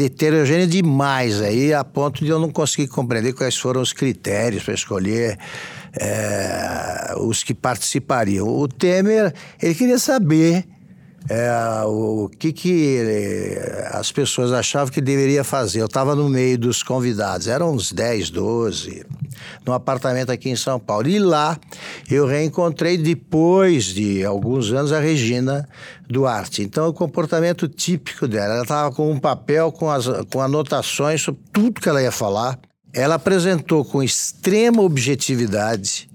heterogêneo 0.03 0.65
demais 0.65 1.41
aí, 1.41 1.73
a 1.73 1.83
ponto 1.83 2.23
de 2.23 2.31
eu 2.31 2.39
não 2.39 2.49
conseguir 2.49 2.87
compreender 2.87 3.33
quais 3.33 3.57
foram 3.57 3.81
os 3.81 3.91
critérios 3.91 4.63
para 4.63 4.73
escolher 4.73 5.37
é, 5.99 7.15
os 7.17 7.43
que 7.43 7.53
participariam. 7.53 8.47
O 8.47 8.67
Temer, 8.67 9.33
ele 9.61 9.75
queria 9.75 9.99
saber 9.99 10.65
é, 11.27 11.49
o 11.85 12.29
que, 12.29 12.53
que 12.53 12.97
eh, 12.99 13.89
as 13.93 14.11
pessoas 14.11 14.51
achavam 14.51 14.93
que 14.93 15.01
deveria 15.01 15.43
fazer. 15.43 15.81
Eu 15.81 15.87
estava 15.87 16.13
no 16.13 16.29
meio 16.29 16.57
dos 16.57 16.83
convidados, 16.83 17.47
eram 17.47 17.73
uns 17.73 17.91
10, 17.91 18.29
12, 18.29 19.03
num 19.65 19.73
apartamento 19.73 20.31
aqui 20.31 20.49
em 20.49 20.55
São 20.55 20.79
Paulo. 20.79 21.07
E 21.07 21.17
lá 21.17 21.57
eu 22.11 22.27
reencontrei, 22.27 22.97
depois 22.97 23.85
de 23.85 24.23
alguns 24.23 24.71
anos, 24.71 24.91
a 24.91 24.99
Regina 24.99 25.67
Duarte. 26.07 26.61
Então, 26.61 26.87
o 26.87 26.93
comportamento 26.93 27.67
típico 27.67 28.27
dela, 28.27 28.53
ela 28.53 28.63
estava 28.63 28.91
com 28.93 29.11
um 29.11 29.19
papel 29.19 29.71
com, 29.71 29.89
as, 29.89 30.05
com 30.31 30.41
anotações 30.41 31.23
sobre 31.23 31.41
tudo 31.51 31.81
que 31.81 31.89
ela 31.89 32.03
ia 32.03 32.11
falar. 32.11 32.59
Ela 32.93 33.15
apresentou 33.15 33.83
com 33.83 34.03
extrema 34.03 34.81
objetividade 34.83 36.07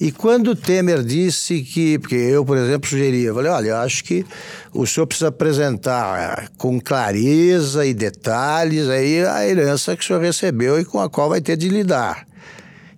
e 0.00 0.12
quando 0.12 0.54
Temer 0.54 1.02
disse 1.02 1.60
que, 1.62 1.98
porque 1.98 2.14
eu, 2.14 2.44
por 2.44 2.56
exemplo, 2.56 2.88
sugeria, 2.88 3.34
falei, 3.34 3.50
olha, 3.50 3.68
eu 3.70 3.76
acho 3.78 4.04
que 4.04 4.24
o 4.72 4.86
senhor 4.86 5.06
precisa 5.06 5.28
apresentar 5.28 6.50
com 6.56 6.80
clareza 6.80 7.84
e 7.84 7.92
detalhes 7.92 8.88
aí 8.88 9.24
a 9.24 9.46
herança 9.46 9.96
que 9.96 10.04
o 10.04 10.06
senhor 10.06 10.22
recebeu 10.22 10.78
e 10.80 10.84
com 10.84 11.00
a 11.00 11.10
qual 11.10 11.28
vai 11.28 11.40
ter 11.40 11.56
de 11.56 11.68
lidar. 11.68 12.28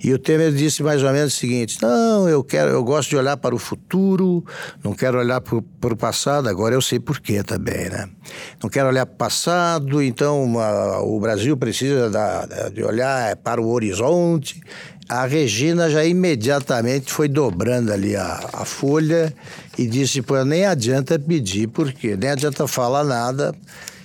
E 0.02 0.14
o 0.14 0.18
Temer 0.18 0.50
disse 0.52 0.82
mais 0.82 1.02
ou 1.02 1.12
menos 1.12 1.34
o 1.34 1.36
seguinte: 1.36 1.76
não, 1.82 2.26
eu 2.26 2.42
quero, 2.42 2.70
eu 2.70 2.82
gosto 2.82 3.10
de 3.10 3.16
olhar 3.16 3.36
para 3.36 3.54
o 3.54 3.58
futuro, 3.58 4.42
não 4.82 4.94
quero 4.94 5.18
olhar 5.18 5.42
para 5.42 5.92
o 5.92 5.96
passado. 5.96 6.48
Agora 6.48 6.74
eu 6.74 6.80
sei 6.80 6.98
por 6.98 7.20
quê 7.20 7.42
também, 7.42 7.90
né? 7.90 8.08
Não 8.62 8.70
quero 8.70 8.88
olhar 8.88 9.04
para 9.04 9.14
o 9.14 9.18
passado, 9.18 10.02
então 10.02 10.54
o 11.04 11.20
Brasil 11.20 11.54
precisa 11.54 12.08
da, 12.08 12.46
de 12.70 12.82
olhar 12.82 13.36
para 13.36 13.60
o 13.60 13.68
horizonte 13.68 14.62
a 15.10 15.26
Regina 15.26 15.90
já 15.90 16.04
imediatamente 16.04 17.12
foi 17.12 17.26
dobrando 17.26 17.92
ali 17.92 18.14
a, 18.14 18.48
a 18.52 18.64
folha 18.64 19.34
e 19.76 19.84
disse: 19.84 20.22
Pô, 20.22 20.44
nem 20.44 20.64
adianta 20.64 21.18
pedir, 21.18 21.66
porque 21.66 22.16
nem 22.16 22.30
adianta 22.30 22.68
falar 22.68 23.02
nada. 23.02 23.52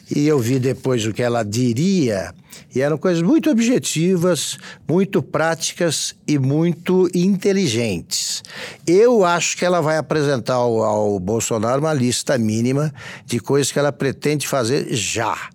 E 0.09 0.27
eu 0.27 0.39
vi 0.39 0.57
depois 0.57 1.05
o 1.05 1.13
que 1.13 1.21
ela 1.21 1.43
diria, 1.43 2.33
e 2.73 2.81
eram 2.81 2.97
coisas 2.97 3.21
muito 3.21 3.51
objetivas, 3.51 4.57
muito 4.87 5.21
práticas 5.21 6.15
e 6.27 6.39
muito 6.39 7.07
inteligentes. 7.13 8.43
Eu 8.85 9.23
acho 9.23 9.57
que 9.57 9.65
ela 9.65 9.81
vai 9.81 9.97
apresentar 9.97 10.55
ao, 10.55 10.83
ao 10.83 11.19
Bolsonaro 11.19 11.81
uma 11.81 11.93
lista 11.93 12.35
mínima 12.35 12.91
de 13.25 13.39
coisas 13.39 13.71
que 13.71 13.77
ela 13.77 13.91
pretende 13.91 14.47
fazer 14.47 14.87
já 14.91 15.49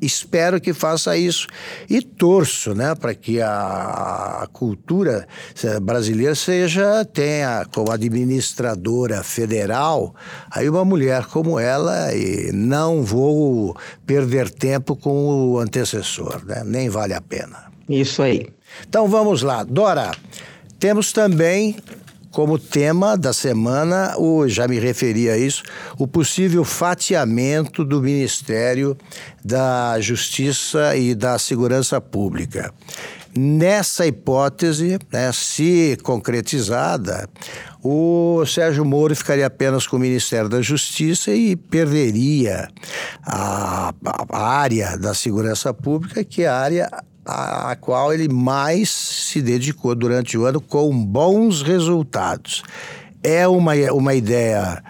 espero 0.00 0.60
que 0.60 0.72
faça 0.72 1.16
isso 1.16 1.46
e 1.88 2.00
torço, 2.02 2.74
né, 2.74 2.94
para 2.94 3.14
que 3.14 3.40
a, 3.40 4.46
cultura 4.52 5.26
brasileira 5.82 6.34
seja 6.34 7.04
tenha 7.04 7.66
como 7.72 7.90
administradora 7.90 9.22
federal 9.22 10.14
aí 10.50 10.68
uma 10.68 10.84
mulher 10.84 11.26
como 11.26 11.58
ela 11.58 12.14
e 12.14 12.52
não 12.52 13.02
vou 13.02 13.76
perder 14.06 14.50
tempo 14.50 14.94
com 14.96 15.50
o 15.50 15.58
antecessor, 15.58 16.44
né? 16.46 16.62
Nem 16.64 16.88
vale 16.88 17.14
a 17.14 17.20
pena. 17.20 17.64
Isso 17.88 18.22
aí. 18.22 18.48
Então 18.88 19.08
vamos 19.08 19.42
lá, 19.42 19.64
Dora. 19.64 20.12
Temos 20.78 21.12
também 21.12 21.76
como 22.36 22.58
tema 22.58 23.16
da 23.16 23.32
semana, 23.32 24.14
o, 24.18 24.46
já 24.46 24.68
me 24.68 24.78
referi 24.78 25.30
a 25.30 25.38
isso, 25.38 25.62
o 25.98 26.06
possível 26.06 26.64
fatiamento 26.64 27.82
do 27.82 28.02
Ministério 28.02 28.94
da 29.42 29.98
Justiça 30.00 30.94
e 30.96 31.14
da 31.14 31.38
Segurança 31.38 31.98
Pública. 31.98 32.74
Nessa 33.34 34.06
hipótese, 34.06 34.98
né, 35.10 35.32
se 35.32 35.96
concretizada, 36.02 37.26
o 37.82 38.44
Sérgio 38.44 38.84
Moro 38.84 39.16
ficaria 39.16 39.46
apenas 39.46 39.86
com 39.86 39.96
o 39.96 40.00
Ministério 40.00 40.50
da 40.50 40.60
Justiça 40.60 41.30
e 41.30 41.56
perderia 41.56 42.68
a, 43.24 43.94
a 44.28 44.46
área 44.46 44.98
da 44.98 45.14
segurança 45.14 45.72
pública, 45.72 46.22
que 46.22 46.42
é 46.42 46.48
a 46.48 46.56
área 46.58 46.90
a, 47.26 47.72
a 47.72 47.76
qual 47.76 48.12
ele 48.14 48.28
mais 48.28 48.88
se 48.88 49.42
dedicou 49.42 49.94
durante 49.94 50.38
o 50.38 50.44
ano 50.44 50.60
com 50.60 51.04
bons 51.04 51.62
resultados. 51.62 52.62
É 53.22 53.46
uma, 53.48 53.72
uma 53.92 54.14
ideia 54.14 54.82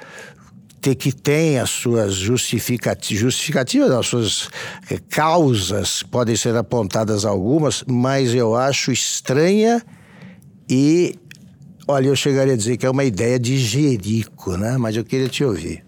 que 0.95 1.11
tem 1.11 1.59
as 1.59 1.71
suas 1.71 2.15
justificativas, 2.15 3.21
justificativas, 3.21 3.91
as 3.91 4.07
suas 4.07 4.49
eh, 4.91 5.01
causas, 5.09 6.03
podem 6.03 6.37
ser 6.37 6.55
apontadas 6.55 7.25
algumas, 7.25 7.83
mas 7.89 8.33
eu 8.35 8.55
acho 8.55 8.93
estranha 8.93 9.83
e, 10.69 11.19
olha, 11.89 12.09
eu 12.09 12.17
chegaria 12.17 12.55
a 12.55 12.57
dizer 12.57 12.77
que 12.77 12.87
é 12.87 12.91
uma 12.91 13.05
ideia 13.05 13.39
de 13.39 13.59
Jerico, 13.59 14.57
né? 14.57 14.77
Mas 14.79 14.97
eu 14.97 15.05
queria 15.05 15.29
te 15.29 15.43
ouvir. 15.43 15.86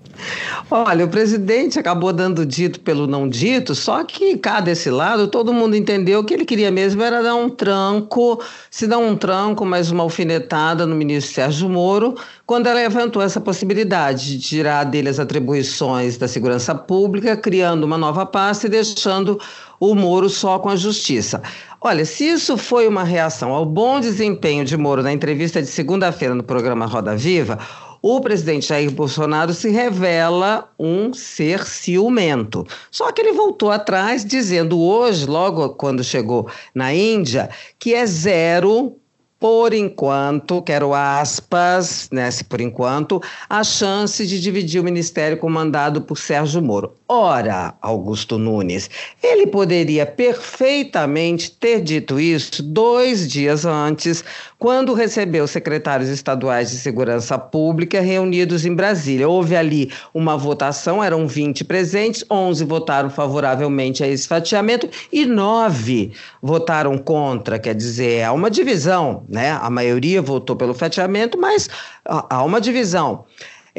Olha, 0.70 1.04
o 1.04 1.08
presidente 1.08 1.78
acabou 1.78 2.12
dando 2.12 2.44
dito 2.44 2.80
pelo 2.80 3.06
não 3.06 3.28
dito, 3.28 3.74
só 3.74 4.04
que 4.04 4.36
cá 4.36 4.60
desse 4.60 4.90
lado 4.90 5.28
todo 5.28 5.52
mundo 5.52 5.76
entendeu 5.76 6.22
que 6.22 6.34
ele 6.34 6.44
queria 6.44 6.70
mesmo 6.70 7.02
era 7.02 7.22
dar 7.22 7.34
um 7.34 7.48
tranco, 7.48 8.42
se 8.70 8.86
dar 8.86 8.98
um 8.98 9.16
tranco, 9.16 9.64
mais 9.64 9.90
uma 9.90 10.02
alfinetada 10.02 10.86
no 10.86 10.94
ministro 10.94 11.34
Sérgio 11.34 11.68
Moro, 11.68 12.16
quando 12.44 12.66
ela 12.66 12.80
levantou 12.80 13.22
essa 13.22 13.40
possibilidade 13.40 14.36
de 14.36 14.40
tirar 14.40 14.84
dele 14.84 15.08
as 15.08 15.18
atribuições 15.18 16.18
da 16.18 16.28
segurança 16.28 16.74
pública, 16.74 17.36
criando 17.36 17.84
uma 17.84 17.96
nova 17.96 18.26
pasta 18.26 18.66
e 18.66 18.70
deixando 18.70 19.40
o 19.80 19.94
Moro 19.94 20.28
só 20.28 20.58
com 20.58 20.68
a 20.68 20.76
justiça. 20.76 21.40
Olha, 21.80 22.04
se 22.04 22.24
isso 22.24 22.56
foi 22.56 22.88
uma 22.88 23.04
reação 23.04 23.52
ao 23.52 23.64
bom 23.64 24.00
desempenho 24.00 24.64
de 24.64 24.76
Moro 24.76 25.02
na 25.02 25.12
entrevista 25.12 25.62
de 25.62 25.68
segunda-feira 25.68 26.34
no 26.34 26.42
programa 26.42 26.86
Roda 26.86 27.16
Viva, 27.16 27.58
o 28.02 28.20
presidente 28.20 28.68
Jair 28.68 28.90
Bolsonaro 28.90 29.52
se 29.52 29.70
revela 29.70 30.70
um 30.78 31.12
ser 31.12 31.64
ciumento. 31.64 32.66
Só 32.90 33.10
que 33.12 33.20
ele 33.20 33.32
voltou 33.32 33.70
atrás, 33.70 34.24
dizendo 34.24 34.80
hoje, 34.80 35.26
logo 35.26 35.70
quando 35.70 36.04
chegou 36.04 36.48
na 36.74 36.92
Índia, 36.94 37.50
que 37.78 37.94
é 37.94 38.06
zero 38.06 38.96
por 39.38 39.72
enquanto, 39.72 40.60
quero 40.62 40.92
aspas, 40.94 42.08
né, 42.10 42.28
por 42.48 42.60
enquanto, 42.60 43.22
a 43.48 43.62
chance 43.62 44.26
de 44.26 44.40
dividir 44.40 44.80
o 44.80 44.84
ministério 44.84 45.38
comandado 45.38 46.02
por 46.02 46.18
Sérgio 46.18 46.60
Moro. 46.60 46.97
Ora, 47.10 47.72
Augusto 47.80 48.36
Nunes, 48.36 48.90
ele 49.22 49.46
poderia 49.46 50.04
perfeitamente 50.04 51.50
ter 51.50 51.80
dito 51.80 52.20
isso 52.20 52.62
dois 52.62 53.26
dias 53.26 53.64
antes, 53.64 54.22
quando 54.58 54.92
recebeu 54.92 55.46
secretários 55.46 56.10
estaduais 56.10 56.70
de 56.70 56.76
segurança 56.76 57.38
pública 57.38 58.02
reunidos 58.02 58.66
em 58.66 58.74
Brasília. 58.74 59.26
Houve 59.26 59.56
ali 59.56 59.90
uma 60.12 60.36
votação, 60.36 61.02
eram 61.02 61.26
20 61.26 61.64
presentes, 61.64 62.22
11 62.30 62.62
votaram 62.66 63.08
favoravelmente 63.08 64.04
a 64.04 64.06
esse 64.06 64.28
fatiamento 64.28 64.86
e 65.10 65.24
nove 65.24 66.12
votaram 66.42 66.98
contra, 66.98 67.58
quer 67.58 67.74
dizer, 67.74 68.24
há 68.24 68.32
uma 68.34 68.50
divisão, 68.50 69.24
né? 69.30 69.52
A 69.52 69.70
maioria 69.70 70.20
votou 70.20 70.56
pelo 70.56 70.74
fatiamento, 70.74 71.40
mas 71.40 71.70
há 72.04 72.44
uma 72.44 72.60
divisão. 72.60 73.24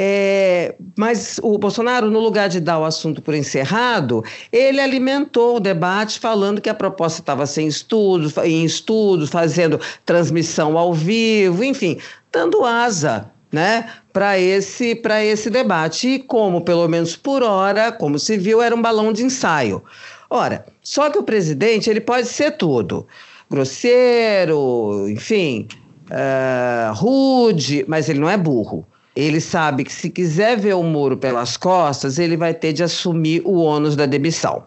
É, 0.02 0.76
mas 0.98 1.42
o 1.44 1.58
Bolsonaro, 1.58 2.10
no 2.10 2.22
lugar 2.22 2.48
de 2.48 2.62
dar 2.62 2.80
o 2.80 2.86
assunto 2.86 3.22
por 3.22 3.34
encerrado, 3.34 4.24
ele 4.50 4.80
alimentou 4.80 5.58
o 5.58 5.60
debate 5.60 6.22
falando 6.22 6.62
que 6.62 6.70
a 6.70 6.74
proposta 6.74 7.20
estava 7.20 7.46
sem 7.46 7.68
estudos, 7.68 8.38
em 8.38 8.64
estudos, 8.64 9.30
fazendo 9.30 9.78
transmissão 10.06 10.78
ao 10.78 10.94
vivo, 10.94 11.66
enfim, 11.66 11.98
dando 12.32 12.64
asa 12.64 13.30
né, 13.52 13.90
para 14.14 14.40
esse, 14.40 15.02
esse 15.26 15.50
debate. 15.50 16.08
E 16.08 16.20
como, 16.20 16.62
pelo 16.62 16.88
menos 16.88 17.18
por 17.18 17.44
hora, 17.44 17.92
como 17.92 18.18
se 18.18 18.38
viu, 18.38 18.62
era 18.62 18.74
um 18.74 18.82
balão 18.82 19.12
de 19.12 19.24
ensaio. 19.26 19.84
Ora, 20.30 20.66
só 20.82 21.10
que 21.10 21.18
o 21.18 21.24
presidente 21.24 21.90
ele 21.90 22.00
pode 22.00 22.30
ser 22.30 22.52
tudo. 22.52 23.06
Grosseiro, 23.52 25.10
enfim, 25.10 25.68
uh, 26.10 26.94
rude, 26.94 27.84
mas 27.86 28.08
ele 28.08 28.20
não 28.20 28.30
é 28.30 28.38
burro. 28.38 28.88
Ele 29.20 29.42
sabe 29.42 29.84
que 29.84 29.92
se 29.92 30.10
quiser 30.10 30.58
ver 30.58 30.76
o 30.76 30.84
Moro 30.84 31.18
pelas 31.18 31.58
costas, 31.58 32.18
ele 32.18 32.38
vai 32.38 32.54
ter 32.54 32.72
de 32.72 32.84
assumir 32.84 33.42
o 33.44 33.60
ônus 33.60 33.96
da 33.96 34.06
demissão. 34.06 34.64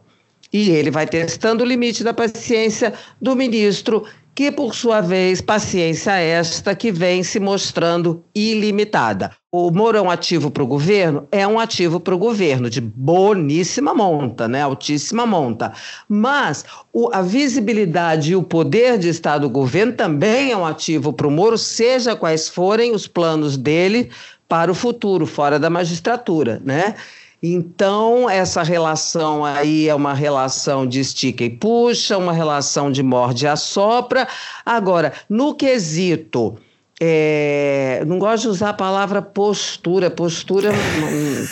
E 0.52 0.68
ele 0.68 0.90
vai 0.90 1.06
testando 1.06 1.64
o 1.64 1.66
limite 1.66 2.04
da 2.04 2.12
paciência 2.12 2.92
do 3.18 3.34
ministro, 3.34 4.04
que, 4.34 4.50
por 4.50 4.74
sua 4.74 5.00
vez, 5.00 5.40
paciência 5.40 6.12
esta 6.12 6.74
que 6.74 6.90
vem 6.90 7.22
se 7.22 7.38
mostrando 7.40 8.22
ilimitada. 8.34 9.30
O 9.50 9.70
Moro 9.70 9.98
é 9.98 10.02
um 10.02 10.10
ativo 10.10 10.50
para 10.50 10.62
o 10.62 10.66
governo? 10.66 11.26
É 11.30 11.46
um 11.46 11.58
ativo 11.58 12.00
para 12.00 12.14
o 12.14 12.18
governo, 12.18 12.70
de 12.70 12.80
boníssima 12.80 13.94
monta, 13.94 14.48
né? 14.48 14.62
altíssima 14.62 15.26
monta. 15.26 15.72
Mas 16.08 16.64
o, 16.92 17.10
a 17.12 17.20
visibilidade 17.20 18.32
e 18.32 18.36
o 18.36 18.42
poder 18.42 18.98
de 18.98 19.08
Estado 19.08 19.42
do 19.42 19.50
governo 19.50 19.92
também 19.92 20.52
é 20.52 20.56
um 20.56 20.64
ativo 20.64 21.12
para 21.12 21.26
o 21.26 21.30
Moro, 21.30 21.58
seja 21.58 22.16
quais 22.16 22.48
forem 22.48 22.94
os 22.94 23.06
planos 23.06 23.58
dele 23.58 24.10
para 24.52 24.70
o 24.70 24.74
futuro, 24.74 25.24
fora 25.24 25.58
da 25.58 25.70
magistratura, 25.70 26.60
né? 26.62 26.94
Então, 27.42 28.28
essa 28.28 28.62
relação 28.62 29.42
aí 29.42 29.88
é 29.88 29.94
uma 29.94 30.12
relação 30.12 30.86
de 30.86 31.00
estica 31.00 31.42
e 31.42 31.48
puxa, 31.48 32.18
uma 32.18 32.34
relação 32.34 32.92
de 32.92 33.02
morde 33.02 33.46
e 33.46 33.48
assopra. 33.48 34.28
Agora, 34.66 35.14
no 35.26 35.54
quesito 35.54 36.58
É, 37.00 38.04
não 38.06 38.18
gosto 38.18 38.42
de 38.42 38.48
usar 38.48 38.68
a 38.68 38.74
palavra 38.74 39.22
postura. 39.22 40.10
Postura. 40.10 40.70
Hum, 40.70 41.46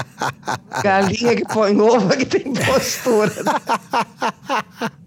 galinha 0.82 1.36
que 1.36 1.44
põe 1.52 1.78
ovo 1.78 2.14
é 2.14 2.16
que 2.16 2.24
tem 2.24 2.54
postura. 2.54 3.30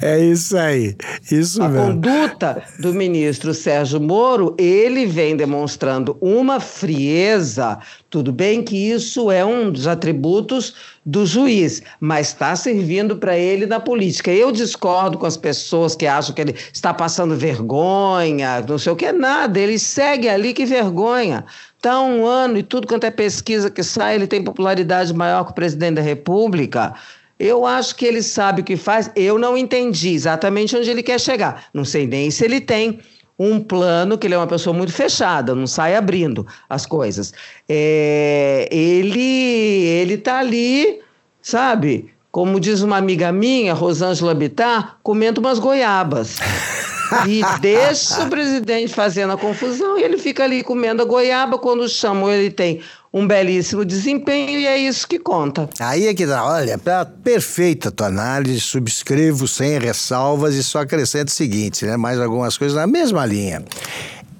É 0.00 0.18
isso 0.18 0.56
aí, 0.56 0.96
isso 1.30 1.62
a 1.62 1.68
mesmo. 1.68 1.86
conduta 1.86 2.62
do 2.78 2.92
ministro 2.92 3.54
Sérgio 3.54 4.00
Moro, 4.00 4.54
ele 4.58 5.06
vem 5.06 5.36
demonstrando 5.36 6.16
uma 6.20 6.60
frieza. 6.60 7.78
Tudo 8.10 8.32
bem 8.32 8.62
que 8.62 8.76
isso 8.76 9.30
é 9.30 9.44
um 9.44 9.70
dos 9.70 9.86
atributos 9.86 10.74
do 11.04 11.26
juiz, 11.26 11.82
mas 12.00 12.28
está 12.28 12.56
servindo 12.56 13.16
para 13.16 13.36
ele 13.36 13.66
na 13.66 13.78
política. 13.78 14.30
Eu 14.30 14.50
discordo 14.50 15.18
com 15.18 15.26
as 15.26 15.36
pessoas 15.36 15.94
que 15.94 16.06
acham 16.06 16.34
que 16.34 16.40
ele 16.40 16.54
está 16.72 16.94
passando 16.94 17.36
vergonha, 17.36 18.64
não 18.66 18.78
sei 18.78 18.92
o 18.92 18.96
que, 18.96 19.12
nada. 19.12 19.58
Ele 19.58 19.78
segue 19.78 20.28
ali, 20.28 20.52
que 20.52 20.64
vergonha. 20.64 21.44
Está 21.76 22.00
um 22.00 22.24
ano 22.24 22.56
e 22.56 22.62
tudo 22.62 22.86
quanto 22.86 23.04
é 23.04 23.10
pesquisa 23.10 23.70
que 23.70 23.82
sai, 23.82 24.14
ele 24.14 24.26
tem 24.26 24.42
popularidade 24.42 25.12
maior 25.12 25.44
que 25.44 25.50
o 25.50 25.54
presidente 25.54 25.96
da 25.96 26.02
República. 26.02 26.94
Eu 27.38 27.66
acho 27.66 27.96
que 27.96 28.06
ele 28.06 28.22
sabe 28.22 28.60
o 28.60 28.64
que 28.64 28.76
faz. 28.76 29.10
Eu 29.16 29.38
não 29.38 29.56
entendi 29.56 30.10
exatamente 30.10 30.76
onde 30.76 30.88
ele 30.90 31.02
quer 31.02 31.18
chegar. 31.18 31.66
Não 31.74 31.84
sei 31.84 32.06
nem 32.06 32.30
se 32.30 32.44
ele 32.44 32.60
tem 32.60 33.00
um 33.38 33.58
plano, 33.58 34.16
que 34.16 34.26
ele 34.26 34.34
é 34.34 34.38
uma 34.38 34.46
pessoa 34.46 34.76
muito 34.76 34.92
fechada, 34.92 35.54
não 35.54 35.66
sai 35.66 35.96
abrindo 35.96 36.46
as 36.68 36.86
coisas. 36.86 37.32
É, 37.68 38.68
ele 38.70 39.20
ele 39.20 40.14
está 40.14 40.38
ali, 40.38 41.00
sabe? 41.42 42.12
Como 42.30 42.58
diz 42.60 42.82
uma 42.82 42.96
amiga 42.96 43.32
minha, 43.32 43.74
Rosângela 43.74 44.34
Bittar, 44.34 44.98
comendo 45.02 45.40
umas 45.40 45.58
goiabas. 45.58 46.38
E 47.26 47.42
deixa 47.60 48.24
o 48.24 48.30
presidente 48.30 48.92
fazendo 48.92 49.32
a 49.32 49.36
confusão 49.36 49.98
e 49.98 50.02
ele 50.02 50.18
fica 50.18 50.44
ali 50.44 50.62
comendo 50.62 51.02
a 51.02 51.04
goiaba. 51.04 51.58
Quando 51.58 51.88
chamam, 51.88 52.30
ele 52.30 52.50
tem 52.50 52.80
um 53.12 53.26
belíssimo 53.26 53.84
desempenho 53.84 54.58
e 54.58 54.66
é 54.66 54.76
isso 54.76 55.06
que 55.06 55.20
conta. 55.20 55.68
Aí 55.78 56.08
é 56.08 56.14
que 56.14 56.26
dá, 56.26 56.44
olha, 56.44 56.76
tá 56.76 57.04
perfeita 57.04 57.90
tua 57.90 58.08
análise, 58.08 58.60
subscrevo 58.60 59.46
sem 59.46 59.78
ressalvas 59.78 60.56
e 60.56 60.64
só 60.64 60.80
acrescento 60.80 61.28
o 61.28 61.30
seguinte, 61.30 61.84
né? 61.86 61.96
Mais 61.96 62.18
algumas 62.18 62.58
coisas 62.58 62.76
na 62.76 62.86
mesma 62.86 63.24
linha. 63.24 63.64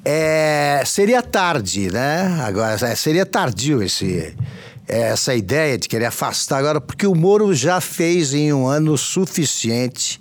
É, 0.04 0.82
seria 0.84 1.22
tarde, 1.22 1.90
né? 1.90 2.42
Agora, 2.44 2.74
é, 2.74 2.94
seria 2.96 3.24
tardio 3.24 3.80
esse, 3.80 4.36
essa 4.86 5.34
ideia 5.34 5.78
de 5.78 5.88
querer 5.88 6.06
afastar 6.06 6.58
agora, 6.58 6.80
porque 6.80 7.06
o 7.06 7.14
Moro 7.14 7.54
já 7.54 7.80
fez 7.80 8.34
em 8.34 8.52
um 8.52 8.66
ano 8.66 8.98
suficiente 8.98 10.20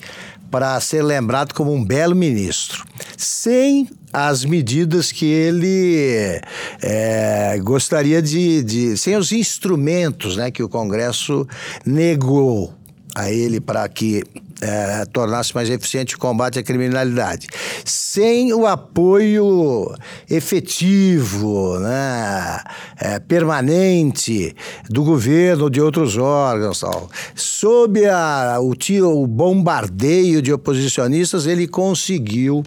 para 0.54 0.80
ser 0.80 1.02
lembrado 1.02 1.52
como 1.52 1.74
um 1.74 1.84
belo 1.84 2.16
ministro, 2.16 2.86
sem 3.18 3.90
as 4.14 4.46
medidas 4.46 5.12
que 5.12 5.26
ele 5.26 6.40
é, 6.80 7.58
gostaria 7.64 8.22
de, 8.22 8.62
de. 8.62 8.96
sem 8.96 9.18
os 9.18 9.32
instrumentos 9.32 10.38
né, 10.38 10.52
que 10.52 10.62
o 10.62 10.70
Congresso 10.70 11.48
negou 11.84 12.72
a 13.16 13.32
ele 13.32 13.60
para 13.60 13.88
que 13.88 14.24
é, 14.62 15.06
tornasse 15.06 15.54
mais 15.54 15.70
eficiente 15.70 16.16
o 16.16 16.20
combate 16.20 16.60
à 16.60 16.64
criminalidade. 16.64 17.48
Sem 17.84 18.54
o 18.54 18.66
apoio 18.66 19.94
efetivo, 20.30 21.80
né, 21.80 22.60
é, 23.00 23.20
permanente 23.20 24.56
do 24.90 25.04
governo, 25.04 25.70
de 25.70 25.82
outros 25.82 26.18
órgãos, 26.18 26.80
tal. 26.80 27.10
sob 27.36 28.06
a, 28.06 28.58
o, 28.60 28.74
o 29.22 29.28
bombardeio 29.28 30.42
de 30.42 30.54
oposicionistas, 30.54 31.46
ele 31.46 31.68
conseguiu 31.68 32.64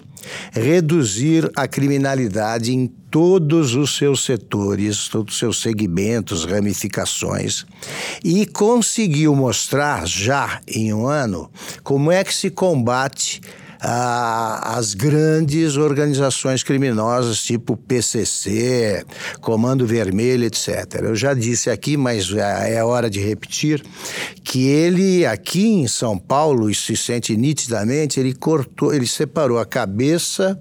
reduzir 0.52 1.50
a 1.56 1.66
criminalidade 1.66 2.72
em 2.72 2.86
todos 3.10 3.74
os 3.74 3.96
seus 3.96 4.24
setores, 4.24 5.08
todos 5.08 5.34
os 5.34 5.38
seus 5.38 5.62
segmentos, 5.62 6.44
ramificações, 6.44 7.64
e 8.22 8.46
conseguiu 8.46 9.34
mostrar 9.34 10.06
já 10.06 10.60
em 10.66 10.92
um 10.92 11.06
ano 11.06 11.50
como 11.82 12.10
é 12.10 12.22
que 12.22 12.34
se 12.34 12.50
combate 12.50 13.40
as 13.80 14.94
grandes 14.94 15.76
organizações 15.76 16.62
criminosas, 16.62 17.42
tipo 17.42 17.76
PCC, 17.76 19.04
Comando 19.40 19.86
Vermelho, 19.86 20.44
etc. 20.44 21.00
Eu 21.02 21.14
já 21.14 21.34
disse 21.34 21.70
aqui, 21.70 21.96
mas 21.96 22.32
é 22.32 22.82
hora 22.82 23.10
de 23.10 23.20
repetir, 23.20 23.82
que 24.42 24.66
ele 24.66 25.26
aqui 25.26 25.66
em 25.66 25.88
São 25.88 26.18
Paulo, 26.18 26.70
isso 26.70 26.86
se 26.86 26.96
sente 26.96 27.36
nitidamente, 27.36 28.20
ele 28.20 28.34
cortou, 28.34 28.94
ele 28.94 29.06
separou 29.06 29.58
a 29.58 29.66
cabeça 29.66 30.58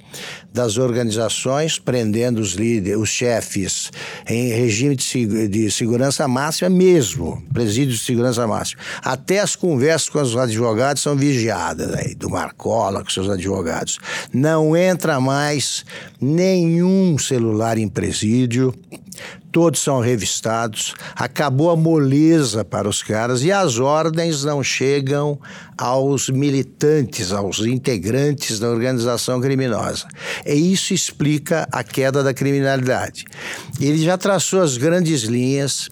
das 0.56 0.78
organizações, 0.78 1.78
prendendo 1.78 2.40
os 2.40 2.54
líderes, 2.54 2.98
os 2.98 3.10
chefes, 3.10 3.92
em 4.28 4.48
regime 4.48 4.96
de, 4.96 5.48
de 5.50 5.70
segurança 5.70 6.28
máxima 6.28 6.70
mesmo, 6.70 7.44
presídio 7.54 7.94
de 7.94 8.00
segurança 8.00 8.48
máxima. 8.48 8.82
Até 9.04 9.42
as 9.42 9.56
conversas 9.56 10.08
com 10.08 10.22
os 10.22 10.36
advogados 10.38 11.04
são 11.04 11.16
vigiadas, 11.16 11.94
aí, 11.94 12.16
do 12.16 12.30
Marcola, 12.30 13.04
com 13.04 13.10
seus 13.10 13.30
advogados. 13.30 14.00
Não 14.34 14.78
entra 14.78 15.20
mais 15.20 15.84
nenhum 16.22 17.18
celular 17.18 17.78
em 17.78 17.90
presídio, 17.90 18.74
todos 19.52 19.80
são 19.80 20.00
revistados, 20.00 20.94
acabou 21.16 21.72
a 21.72 21.76
moleza 21.76 22.66
para 22.66 22.90
os 22.90 23.02
caras 23.02 23.44
e 23.44 23.52
as 23.52 23.80
ordens 23.80 24.44
não 24.44 24.64
chegam 24.64 25.40
aos 25.78 26.30
militantes, 26.30 27.32
aos 27.32 27.60
integrantes 27.60 28.60
da 28.60 28.70
organização 28.70 29.40
criminosa. 29.40 30.08
E 30.46 30.74
isso 30.74 30.94
explica 30.94 31.68
a 31.72 31.84
queda 31.84 32.24
da 32.24 32.34
criminalidade. 32.34 33.26
Ele 33.80 34.04
já 34.04 34.18
traçou 34.18 34.62
as 34.62 34.78
grandes 34.78 35.24
linhas, 35.24 35.90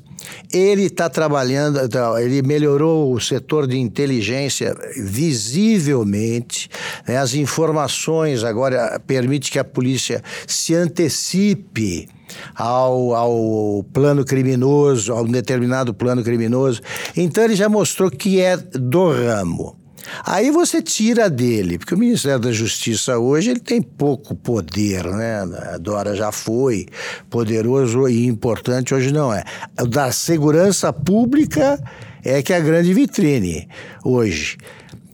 ele 0.52 0.84
está 0.84 1.10
trabalhando, 1.10 1.80
então, 1.80 2.18
ele 2.18 2.42
melhorou 2.42 3.14
o 3.14 3.20
setor 3.20 3.68
de 3.68 3.78
inteligência 3.78 4.76
visivelmente. 4.96 6.70
Né? 7.08 7.18
As 7.18 7.34
informações 7.34 8.44
agora 8.44 9.00
permite 9.06 9.52
que 9.52 9.60
a 9.60 9.64
polícia 9.64 10.24
se 10.48 10.74
antecipe 10.76 12.08
ao, 12.56 13.14
ao 13.14 13.86
plano 13.92 14.26
criminoso, 14.26 15.14
a 15.14 15.22
um 15.22 15.32
determinado 15.32 15.94
plano 15.94 16.24
criminoso. 16.24 16.82
Então 17.16 17.44
ele 17.44 17.56
já 17.56 17.70
mostrou 17.70 18.10
que 18.10 18.40
é 18.40 18.58
do 18.58 19.12
ramo. 19.12 19.83
Aí 20.26 20.52
você 20.52 20.82
tira 20.82 21.30
dele, 21.30 21.78
porque 21.78 21.96
o 21.96 21.98
Ministério 21.98 22.40
da 22.40 22.52
Justiça 22.52 23.18
hoje 23.18 23.52
ele 23.52 23.60
tem 23.60 23.82
pouco 23.82 24.36
poder, 24.36 25.06
né? 25.06 25.42
A 25.74 25.78
Dora 25.78 26.16
já 26.16 26.32
foi 26.32 26.88
poderoso 27.30 28.08
e 28.08 28.26
importante, 28.26 28.94
hoje 28.94 29.12
não 29.12 29.34
é. 29.34 29.44
Da 29.90 30.12
segurança 30.12 30.92
pública 30.92 31.80
é 32.24 32.42
que 32.42 32.54
é 32.54 32.58
a 32.58 32.62
grande 32.62 32.94
vitrine 32.94 33.68
hoje. 34.04 34.58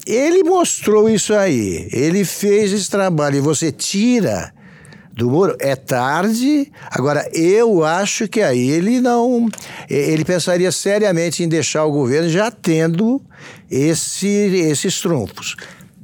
Ele 0.05 0.43
mostrou 0.43 1.09
isso 1.09 1.33
aí, 1.33 1.87
ele 1.91 2.25
fez 2.25 2.71
esse 2.71 2.89
trabalho 2.89 3.37
e 3.37 3.41
você 3.41 3.71
tira 3.71 4.51
do 5.19 5.29
Moro. 5.29 5.55
É 5.59 5.75
tarde. 5.75 6.71
Agora, 6.89 7.29
eu 7.33 7.83
acho 7.83 8.27
que 8.27 8.41
aí 8.41 8.69
ele 8.69 9.01
não. 9.01 9.49
Ele 9.89 10.23
pensaria 10.23 10.71
seriamente 10.71 11.43
em 11.43 11.49
deixar 11.49 11.83
o 11.85 11.91
governo 11.91 12.29
já 12.29 12.49
tendo 12.49 13.21
esse, 13.69 14.27
esses 14.27 15.01
trunfos. 15.01 15.55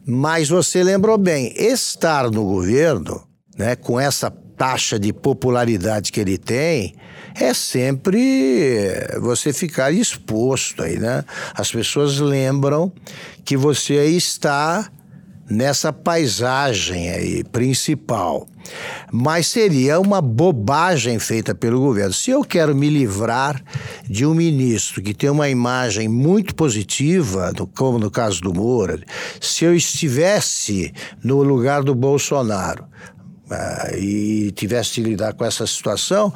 Mas 0.06 0.49
você 0.49 0.84
lembrou 0.84 1.17
bem, 1.17 1.54
estar 1.58 2.30
no 2.30 2.43
governo, 2.43 3.28
né, 3.58 3.75
com 3.75 3.99
essa 3.99 4.30
taxa 4.30 4.99
de 4.99 5.12
popularidade 5.12 6.12
que 6.12 6.19
ele 6.19 6.38
tem, 6.38 6.95
é 7.34 7.54
sempre 7.54 8.93
você 9.19 9.51
ficar 9.51 9.91
exposto 9.91 10.84
aí, 10.84 10.97
né? 10.97 11.25
As 11.54 11.69
pessoas 11.69 12.17
lembram 12.19 12.91
que 13.43 13.58
você 13.58 14.06
está 14.06 14.89
nessa 15.49 15.91
paisagem 15.91 17.10
aí 17.10 17.43
principal. 17.43 18.47
Mas 19.12 19.47
seria 19.47 19.99
uma 19.99 20.21
bobagem 20.21 21.19
feita 21.19 21.54
pelo 21.54 21.80
governo. 21.80 22.13
Se 22.13 22.32
eu 22.32 22.43
quero 22.43 22.75
me 22.75 22.89
livrar 22.89 23.62
de 24.10 24.25
um 24.25 24.34
ministro 24.34 25.01
que 25.01 25.13
tem 25.13 25.30
uma 25.30 25.49
imagem 25.49 26.08
muito 26.08 26.56
positiva, 26.56 27.51
como 27.75 27.99
no 27.99 28.12
caso 28.12 28.41
do 28.41 28.54
Moura, 28.54 28.99
se 29.39 29.65
eu 29.65 29.75
estivesse 29.75 30.93
no 31.23 31.41
lugar 31.43 31.84
do 31.84 31.95
Bolsonaro, 31.95 32.86
e 33.97 34.51
tivesse 34.51 34.95
de 34.95 35.03
lidar 35.03 35.34
com 35.34 35.45
essa 35.45 35.67
situação, 35.67 36.34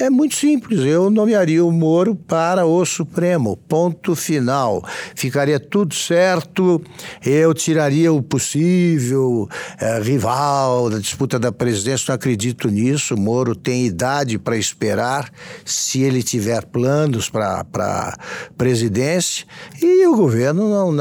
é 0.00 0.08
muito 0.08 0.34
simples. 0.34 0.80
Eu 0.80 1.10
nomearia 1.10 1.64
o 1.64 1.70
Moro 1.70 2.14
para 2.14 2.64
o 2.64 2.84
Supremo. 2.84 3.56
Ponto 3.56 4.14
final. 4.14 4.82
Ficaria 5.14 5.58
tudo 5.60 5.94
certo. 5.94 6.80
Eu 7.24 7.52
tiraria 7.52 8.12
o 8.12 8.22
possível 8.22 9.48
é, 9.78 10.00
rival 10.00 10.88
da 10.88 10.98
disputa 10.98 11.38
da 11.38 11.52
presidência. 11.52 12.06
Não 12.08 12.14
acredito 12.14 12.68
nisso. 12.68 13.14
O 13.14 13.20
Moro 13.20 13.54
tem 13.54 13.84
idade 13.84 14.38
para 14.38 14.56
esperar, 14.56 15.30
se 15.64 16.02
ele 16.02 16.22
tiver 16.22 16.64
planos 16.64 17.28
para 17.28 17.66
a 17.76 18.16
presidência. 18.56 19.44
E 19.80 20.06
o 20.06 20.16
governo 20.16 20.70
não, 20.70 20.92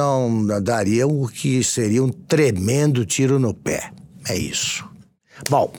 não 0.42 0.62
daria 0.62 1.08
o 1.08 1.28
que 1.28 1.64
seria 1.64 2.04
um 2.04 2.10
tremendo 2.10 3.06
tiro 3.06 3.40
no 3.40 3.54
pé. 3.54 3.92
É 4.28 4.38
isso. 4.38 4.92
Bom, 5.50 5.72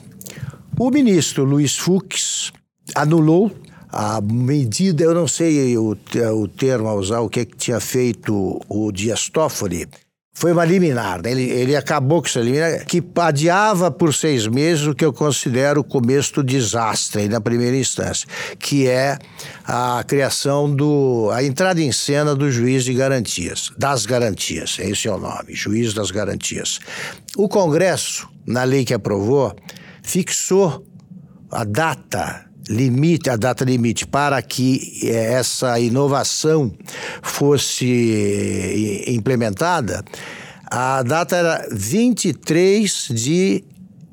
O 0.79 0.89
ministro 0.89 1.43
Luiz 1.43 1.77
Fux 1.77 2.51
anulou 2.95 3.51
a 3.89 4.19
medida, 4.21 5.03
eu 5.03 5.13
não 5.13 5.27
sei 5.27 5.77
o, 5.77 5.95
o 6.35 6.47
termo 6.47 6.87
a 6.87 6.95
usar, 6.95 7.19
o 7.19 7.29
que, 7.29 7.45
que 7.45 7.55
tinha 7.55 7.79
feito 7.79 8.59
o 8.67 8.91
Dias 8.91 9.29
Toffoli, 9.29 9.87
foi 10.35 10.51
uma 10.51 10.65
liminar, 10.65 11.21
né? 11.21 11.31
ele, 11.31 11.43
ele 11.43 11.75
acabou 11.75 12.19
com 12.19 12.27
essa 12.27 12.39
liminar, 12.39 12.85
que 12.85 13.03
adiava 13.17 13.91
por 13.91 14.13
seis 14.13 14.47
meses 14.47 14.87
o 14.87 14.95
que 14.95 15.05
eu 15.05 15.13
considero 15.13 15.81
o 15.81 15.83
começo 15.83 16.33
do 16.33 16.43
desastre 16.43 17.29
na 17.29 17.39
primeira 17.39 17.77
instância, 17.77 18.27
que 18.57 18.87
é 18.87 19.17
a 19.63 20.03
criação 20.07 20.73
do. 20.73 21.29
a 21.31 21.43
entrada 21.43 21.79
em 21.81 21.91
cena 21.91 22.35
do 22.35 22.51
juiz 22.51 22.83
de 22.83 22.93
garantias, 22.95 23.71
das 23.77 24.07
garantias, 24.07 24.77
esse 24.79 25.07
é 25.07 25.11
o 25.13 25.19
nome, 25.19 25.53
juiz 25.53 25.93
das 25.93 26.09
garantias. 26.09 26.79
O 27.37 27.47
Congresso, 27.47 28.27
na 28.45 28.63
lei 28.63 28.83
que 28.83 28.93
aprovou, 28.93 29.55
fixou 30.01 30.83
a 31.51 31.63
data 31.63 32.52
limite, 32.69 33.29
a 33.29 33.35
data 33.35 33.63
limite 33.65 34.05
para 34.07 34.41
que 34.41 34.99
eh, 35.03 35.33
essa 35.33 35.79
inovação 35.79 36.71
fosse 37.21 39.03
implementada, 39.07 40.03
a 40.71 41.03
data 41.03 41.35
era 41.35 41.67
23 41.71 43.07
de, 43.11 43.63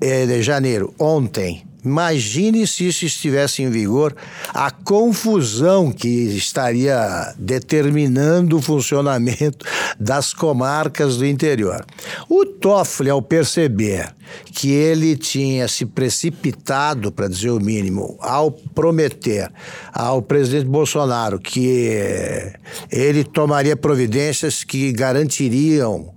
eh, 0.00 0.26
de 0.26 0.42
janeiro, 0.42 0.94
ontem. 0.98 1.69
Imagine 1.84 2.66
se 2.66 2.88
isso 2.88 3.04
estivesse 3.04 3.62
em 3.62 3.70
vigor, 3.70 4.14
a 4.52 4.70
confusão 4.70 5.90
que 5.90 6.08
estaria 6.08 7.34
determinando 7.38 8.58
o 8.58 8.62
funcionamento 8.62 9.64
das 9.98 10.34
comarcas 10.34 11.16
do 11.16 11.26
interior. 11.26 11.84
O 12.28 12.44
Toffoli, 12.44 13.10
ao 13.10 13.22
perceber 13.22 14.14
que 14.52 14.70
ele 14.70 15.16
tinha 15.16 15.66
se 15.66 15.84
precipitado, 15.86 17.10
para 17.10 17.28
dizer 17.28 17.50
o 17.50 17.60
mínimo, 17.60 18.16
ao 18.20 18.50
prometer 18.50 19.50
ao 19.92 20.22
presidente 20.22 20.66
Bolsonaro 20.66 21.38
que 21.38 22.52
ele 22.90 23.24
tomaria 23.24 23.76
providências 23.76 24.62
que 24.62 24.92
garantiriam 24.92 26.12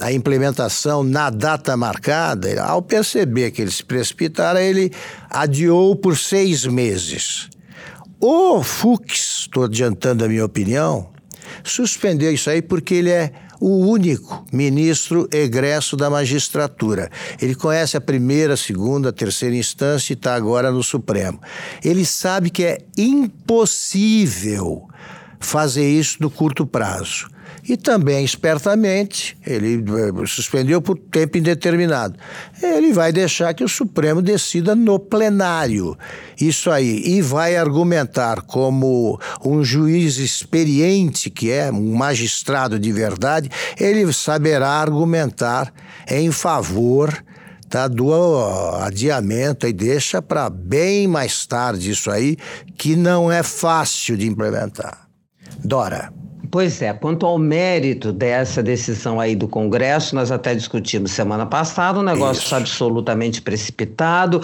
a 0.00 0.12
implementação 0.12 1.02
na 1.04 1.30
data 1.30 1.76
marcada, 1.76 2.62
ao 2.62 2.82
perceber 2.82 3.50
que 3.50 3.62
ele 3.62 3.70
se 3.70 3.84
precipitara, 3.84 4.62
ele 4.62 4.92
adiou 5.30 5.94
por 5.94 6.16
seis 6.16 6.66
meses. 6.66 7.48
O 8.20 8.62
Fux, 8.62 9.40
estou 9.42 9.64
adiantando 9.64 10.24
a 10.24 10.28
minha 10.28 10.44
opinião, 10.44 11.10
suspendeu 11.62 12.32
isso 12.32 12.50
aí 12.50 12.62
porque 12.62 12.94
ele 12.94 13.10
é 13.10 13.32
o 13.60 13.86
único 13.86 14.44
ministro 14.52 15.28
egresso 15.32 15.96
da 15.96 16.10
magistratura. 16.10 17.10
Ele 17.40 17.54
conhece 17.54 17.96
a 17.96 18.00
primeira, 18.00 18.56
segunda, 18.56 19.12
terceira 19.12 19.54
instância 19.54 20.12
e 20.12 20.16
está 20.16 20.34
agora 20.34 20.70
no 20.70 20.82
Supremo. 20.82 21.40
Ele 21.82 22.04
sabe 22.04 22.50
que 22.50 22.64
é 22.64 22.78
impossível 22.98 24.88
fazer 25.38 25.88
isso 25.88 26.18
no 26.20 26.30
curto 26.30 26.66
prazo. 26.66 27.28
E 27.66 27.78
também, 27.78 28.24
espertamente, 28.24 29.36
ele 29.46 29.76
eh, 29.76 30.26
suspendeu 30.26 30.82
por 30.82 30.98
tempo 30.98 31.38
indeterminado. 31.38 32.14
Ele 32.62 32.92
vai 32.92 33.10
deixar 33.10 33.54
que 33.54 33.64
o 33.64 33.68
Supremo 33.68 34.20
decida 34.20 34.74
no 34.74 34.98
plenário. 34.98 35.96
Isso 36.38 36.70
aí. 36.70 37.02
E 37.06 37.22
vai 37.22 37.56
argumentar 37.56 38.42
como 38.42 39.18
um 39.42 39.64
juiz 39.64 40.18
experiente, 40.18 41.30
que 41.30 41.50
é 41.50 41.72
um 41.72 41.94
magistrado 41.94 42.78
de 42.78 42.92
verdade, 42.92 43.50
ele 43.80 44.12
saberá 44.12 44.68
argumentar 44.68 45.72
em 46.06 46.30
favor 46.30 47.24
tá, 47.70 47.88
do 47.88 48.12
adiamento 48.82 49.66
e 49.66 49.72
deixa 49.72 50.20
para 50.20 50.50
bem 50.50 51.08
mais 51.08 51.46
tarde 51.46 51.90
isso 51.90 52.10
aí, 52.10 52.36
que 52.76 52.94
não 52.94 53.32
é 53.32 53.42
fácil 53.42 54.18
de 54.18 54.26
implementar. 54.26 55.03
Dora. 55.64 56.12
Pois 56.50 56.80
é, 56.82 56.92
quanto 56.92 57.26
ao 57.26 57.36
mérito 57.36 58.12
dessa 58.12 58.62
decisão 58.62 59.18
aí 59.18 59.34
do 59.34 59.48
Congresso, 59.48 60.14
nós 60.14 60.30
até 60.30 60.54
discutimos 60.54 61.10
semana 61.10 61.44
passada, 61.44 61.98
um 61.98 62.02
negócio 62.02 62.44
Isso. 62.44 62.54
absolutamente 62.54 63.42
precipitado, 63.42 64.40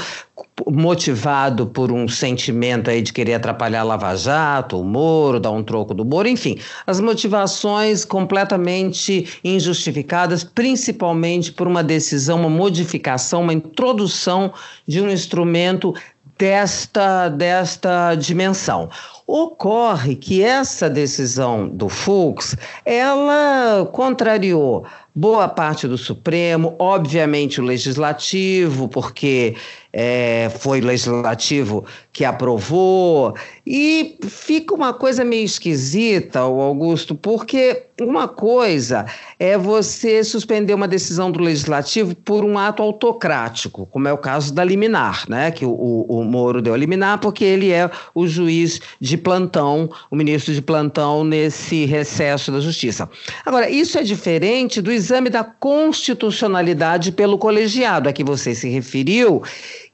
motivado 0.67 1.67
por 1.67 1.93
um 1.93 2.09
sentimento 2.09 2.91
aí 2.91 3.01
de 3.01 3.13
querer 3.13 3.35
atrapalhar 3.35 3.83
a 3.83 3.85
Lava 3.85 4.17
Jato, 4.17 4.81
o 4.81 4.85
Moro, 4.85 5.39
dar 5.39 5.53
um 5.53 5.63
troco 5.63 5.95
do 5.95 6.05
Moro, 6.05 6.27
enfim, 6.27 6.59
as 6.85 6.99
motivações 6.99 8.05
completamente 8.05 9.39
injustificadas, 9.45 10.43
principalmente 10.43 11.53
por 11.53 11.69
uma 11.69 11.85
decisão, 11.85 12.41
uma 12.41 12.51
modificação, 12.51 13.43
uma 13.43 13.53
introdução 13.53 14.53
de 14.85 15.01
um 15.01 15.09
instrumento 15.09 15.95
desta, 16.41 17.29
desta 17.29 18.15
dimensão. 18.15 18.89
Ocorre 19.27 20.17
que 20.17 20.43
essa 20.43 20.89
decisão 20.89 21.69
do 21.69 21.91
Fux, 21.91 22.57
ela 22.85 23.85
contrariou 23.93 24.87
boa 25.15 25.47
parte 25.47 25.87
do 25.87 25.99
Supremo, 25.99 26.75
obviamente 26.79 27.61
o 27.61 27.65
Legislativo, 27.65 28.89
porque 28.89 29.55
é, 29.93 30.51
foi 30.59 30.81
Legislativo 30.81 31.85
que 32.13 32.25
aprovou, 32.25 33.35
e 33.65 34.19
fica 34.25 34.75
uma 34.75 34.93
coisa 34.93 35.25
meio 35.25 35.45
esquisita, 35.45 36.41
Augusto, 36.41 37.15
porque 37.15 37.85
uma 38.01 38.27
coisa 38.27 39.07
é 39.39 39.57
você 39.57 40.25
suspender 40.25 40.75
uma 40.75 40.89
decisão 40.89 41.31
do 41.31 41.41
Legislativo 41.41 42.17
por 42.17 42.45
um 42.45 42.59
ato 42.59 42.83
autocrático, 42.83 43.87
como 43.87 44.09
é 44.09 44.13
o 44.13 44.19
caso 44.19 44.53
da 44.53 44.65
liminar, 44.65 45.25
né? 45.29 45.51
Que 45.53 45.65
o, 45.65 45.71
o, 45.71 46.21
o 46.21 46.25
Moro 46.25 46.61
deu 46.61 46.75
a 46.75 46.77
liminar 46.77 47.19
porque 47.21 47.45
ele 47.45 47.71
é 47.71 47.89
o 48.15 48.27
juiz 48.27 48.81
de 49.01 49.17
plantão, 49.17 49.89
o 50.11 50.17
ministro 50.17 50.53
de 50.53 50.63
plantão 50.63 51.23
nesse 51.23 51.85
recesso 51.85 52.51
da 52.51 52.61
Justiça. 52.61 53.09
Agora, 53.47 53.71
isso 53.71 53.99
é 53.99 54.03
diferente 54.03 54.81
do 54.81 54.91
exame 54.91 55.31
da 55.31 55.45
constitucionalidade 55.45 57.13
pelo 57.13 57.39
colegiado 57.39 58.09
a 58.09 58.13
que 58.13 58.25
você 58.25 58.55
se 58.55 58.69
referiu 58.69 59.43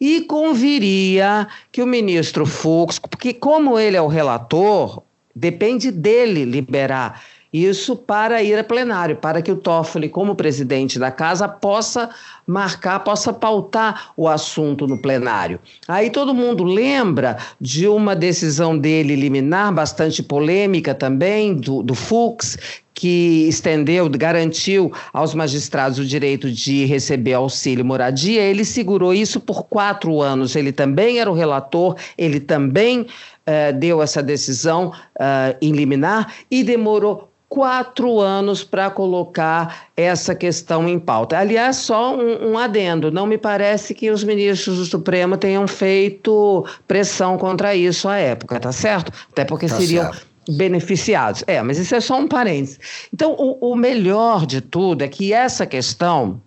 e 0.01 0.23
conviria 0.23 1.49
que 1.73 1.83
o 1.83 1.87
ministro 1.87 2.45
Fux, 2.47 2.99
porque 2.99 3.33
como 3.35 3.79
ele 3.79 3.97
é 3.97 4.03
o 4.03 4.09
relator, 4.09 5.03
depende 5.35 5.91
dele 5.91 6.45
liberar 6.45 7.23
isso 7.53 7.97
para 7.97 8.43
ir 8.43 8.59
a 8.59 8.65
plenário, 8.65 9.17
para 9.17 9.41
que 9.41 9.51
o 9.51 9.57
Toffoli, 9.57 10.09
como 10.09 10.35
presidente 10.35 10.99
da 10.99 11.11
casa, 11.11 11.49
possa 11.49 12.11
marcar, 12.47 13.01
possa 13.01 13.33
pautar 13.33 14.13
o 14.17 14.29
assunto 14.29 14.87
no 14.87 15.01
plenário. 15.01 15.59
Aí 15.89 16.11
todo 16.11 16.35
mundo 16.35 16.65
lembra 16.65 17.39
de 17.61 17.89
uma 17.89 18.15
decisão 18.15 18.77
dele 18.77 19.17
liminar, 19.17 19.73
bastante 19.73 20.23
polêmica 20.23 20.95
também, 20.95 21.55
do, 21.55 21.83
do 21.83 21.95
Fux, 21.95 22.57
que 22.97 23.47
estendeu, 23.47 24.09
garantiu 24.09 24.91
aos 25.13 25.35
magistrados 25.35 25.99
o 25.99 26.05
direito 26.05 26.51
de 26.51 26.87
receber 26.87 27.35
auxílio 27.35 27.85
moradia, 27.85 28.41
ele 28.41 28.65
segurou 28.65 29.13
isso 29.13 29.39
por 29.39 29.65
quatro 29.65 30.23
anos. 30.23 30.57
Ele 30.57 30.73
também 30.73 31.21
era 31.21 31.31
o 31.31 31.35
relator, 31.35 31.95
ele 32.17 32.41
também 32.41 33.03
uh, 33.03 33.79
deu 33.79 34.03
essa 34.03 34.23
decisão 34.23 34.93
uh, 35.21 35.57
em 35.61 35.73
liminar 35.73 36.33
e 36.51 36.65
demorou 36.65 37.29
quatro 37.57 38.21
anos 38.21 38.63
para 38.63 38.91
colocar 38.91 39.87
essa 39.97 40.35
questão 40.35 40.87
em 40.87 40.99
pauta. 40.99 41.39
Aliás, 41.39 41.77
só 41.77 42.15
um, 42.15 42.51
um, 42.51 42.59
adendo: 42.59 43.11
não 43.11 43.27
me 43.27 43.39
parece 43.39 43.95
que 43.95 44.11
os 44.11 44.23
ministros 44.23 44.77
do 44.77 44.85
Supremo 44.85 45.39
tenham 45.39 45.67
feito 45.67 46.67
pressão 46.87 47.39
contra 47.39 47.75
isso 47.75 48.11
à 48.11 48.19
época, 48.19 48.61
tá 48.61 48.73
certo? 48.73 49.11
Até 49.33 49.43
porque 49.47 49.69
tá 49.69 49.77
seriam. 49.77 50.05
Certo. 50.05 50.37
Beneficiados. 50.49 51.43
É, 51.49 51.61
mas 51.61 51.77
isso 51.77 51.93
é 51.93 52.01
só 52.01 52.21
um 52.21 52.29
parênteses. 52.29 52.79
Então, 53.13 53.33
o, 53.33 53.73
o 53.73 53.75
melhor 53.75 54.47
de 54.47 54.61
tudo 54.61 55.03
é 55.03 55.09
que 55.09 55.33
essa 55.33 55.67
questão, 55.67 56.41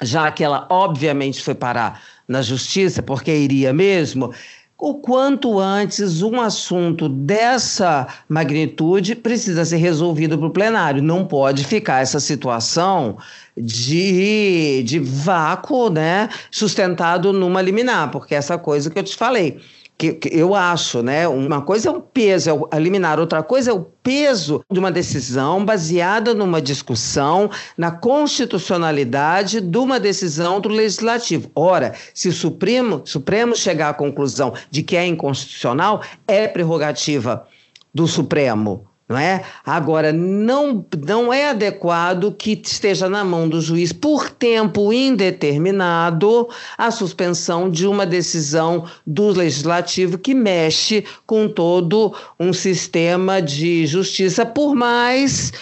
já 0.00 0.30
que 0.30 0.42
ela 0.42 0.66
obviamente 0.70 1.42
foi 1.42 1.54
parar 1.54 2.00
na 2.26 2.40
justiça, 2.40 3.02
porque 3.02 3.30
iria 3.30 3.70
mesmo, 3.70 4.32
o 4.82 4.94
quanto 4.94 5.60
antes 5.60 6.22
um 6.22 6.40
assunto 6.40 7.08
dessa 7.08 8.04
magnitude 8.28 9.14
precisa 9.14 9.64
ser 9.64 9.76
resolvido 9.76 10.36
para 10.36 10.48
o 10.48 10.50
plenário. 10.50 11.00
Não 11.00 11.24
pode 11.24 11.64
ficar 11.64 12.02
essa 12.02 12.18
situação 12.18 13.16
de, 13.56 14.82
de 14.82 14.98
vácuo, 14.98 15.88
né, 15.88 16.28
sustentado 16.50 17.32
numa 17.32 17.62
liminar, 17.62 18.10
porque 18.10 18.34
essa 18.34 18.58
coisa 18.58 18.90
que 18.90 18.98
eu 18.98 19.04
te 19.04 19.14
falei 19.14 19.60
que, 20.02 20.14
que, 20.14 20.36
eu 20.36 20.52
acho, 20.52 21.00
né? 21.00 21.28
Uma 21.28 21.62
coisa 21.62 21.88
é 21.88 21.92
o 21.92 22.00
peso, 22.00 22.50
é 22.50 22.52
o 22.52 22.68
eliminar, 22.72 23.20
outra 23.20 23.40
coisa 23.40 23.70
é 23.70 23.74
o 23.74 23.86
peso 24.02 24.64
de 24.68 24.80
uma 24.80 24.90
decisão 24.90 25.64
baseada 25.64 26.34
numa 26.34 26.60
discussão 26.60 27.48
na 27.78 27.92
constitucionalidade 27.92 29.60
de 29.60 29.78
uma 29.78 30.00
decisão 30.00 30.60
do 30.60 30.68
legislativo. 30.68 31.48
Ora, 31.54 31.94
se 32.12 32.28
o 32.28 32.32
Supremo, 32.32 33.02
Supremo 33.04 33.54
chegar 33.54 33.90
à 33.90 33.94
conclusão 33.94 34.52
de 34.68 34.82
que 34.82 34.96
é 34.96 35.06
inconstitucional, 35.06 36.02
é 36.26 36.48
prerrogativa 36.48 37.46
do 37.94 38.08
Supremo 38.08 38.84
não 39.12 39.18
é? 39.18 39.44
Agora, 39.64 40.10
não, 40.10 40.84
não 41.06 41.32
é 41.32 41.50
adequado 41.50 42.32
que 42.32 42.60
esteja 42.64 43.08
na 43.08 43.22
mão 43.22 43.46
do 43.46 43.60
juiz 43.60 43.92
por 43.92 44.30
tempo 44.30 44.90
indeterminado 44.92 46.48
a 46.78 46.90
suspensão 46.90 47.68
de 47.68 47.86
uma 47.86 48.06
decisão 48.06 48.86
do 49.06 49.28
legislativo 49.28 50.16
que 50.16 50.34
mexe 50.34 51.04
com 51.26 51.46
todo 51.46 52.14
um 52.40 52.54
sistema 52.54 53.42
de 53.42 53.86
justiça, 53.86 54.46
por 54.46 54.74
mais 54.74 55.52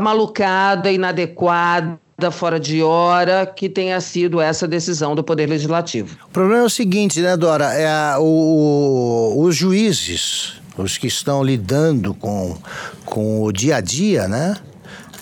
malucada, 0.00 0.92
inadequada 0.92 1.98
fora 2.30 2.60
de 2.60 2.82
hora 2.82 3.46
que 3.46 3.66
tenha 3.66 3.98
sido 3.98 4.42
essa 4.42 4.68
decisão 4.68 5.14
do 5.14 5.24
Poder 5.24 5.48
Legislativo. 5.48 6.18
O 6.26 6.30
problema 6.30 6.64
é 6.64 6.66
o 6.66 6.70
seguinte, 6.70 7.18
né, 7.20 7.34
Dora? 7.34 7.72
É, 7.72 8.18
o, 8.18 9.36
os 9.38 9.56
juízes, 9.56 10.59
os 10.82 10.98
que 10.98 11.06
estão 11.06 11.42
lidando 11.42 12.14
com, 12.14 12.56
com 13.04 13.42
o 13.42 13.52
dia 13.52 13.76
a 13.76 13.80
dia, 13.80 14.28
né? 14.28 14.56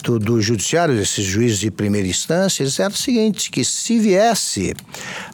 Do, 0.03 0.19
do 0.19 0.41
judiciário, 0.41 0.99
esses 0.99 1.25
juízes 1.25 1.59
de 1.59 1.71
primeira 1.71 2.07
instância, 2.07 2.63
eles 2.63 2.79
eram 2.79 2.95
o 2.95 2.97
seguinte, 2.97 3.51
que 3.51 3.65
se 3.65 3.99
viesse, 3.99 4.75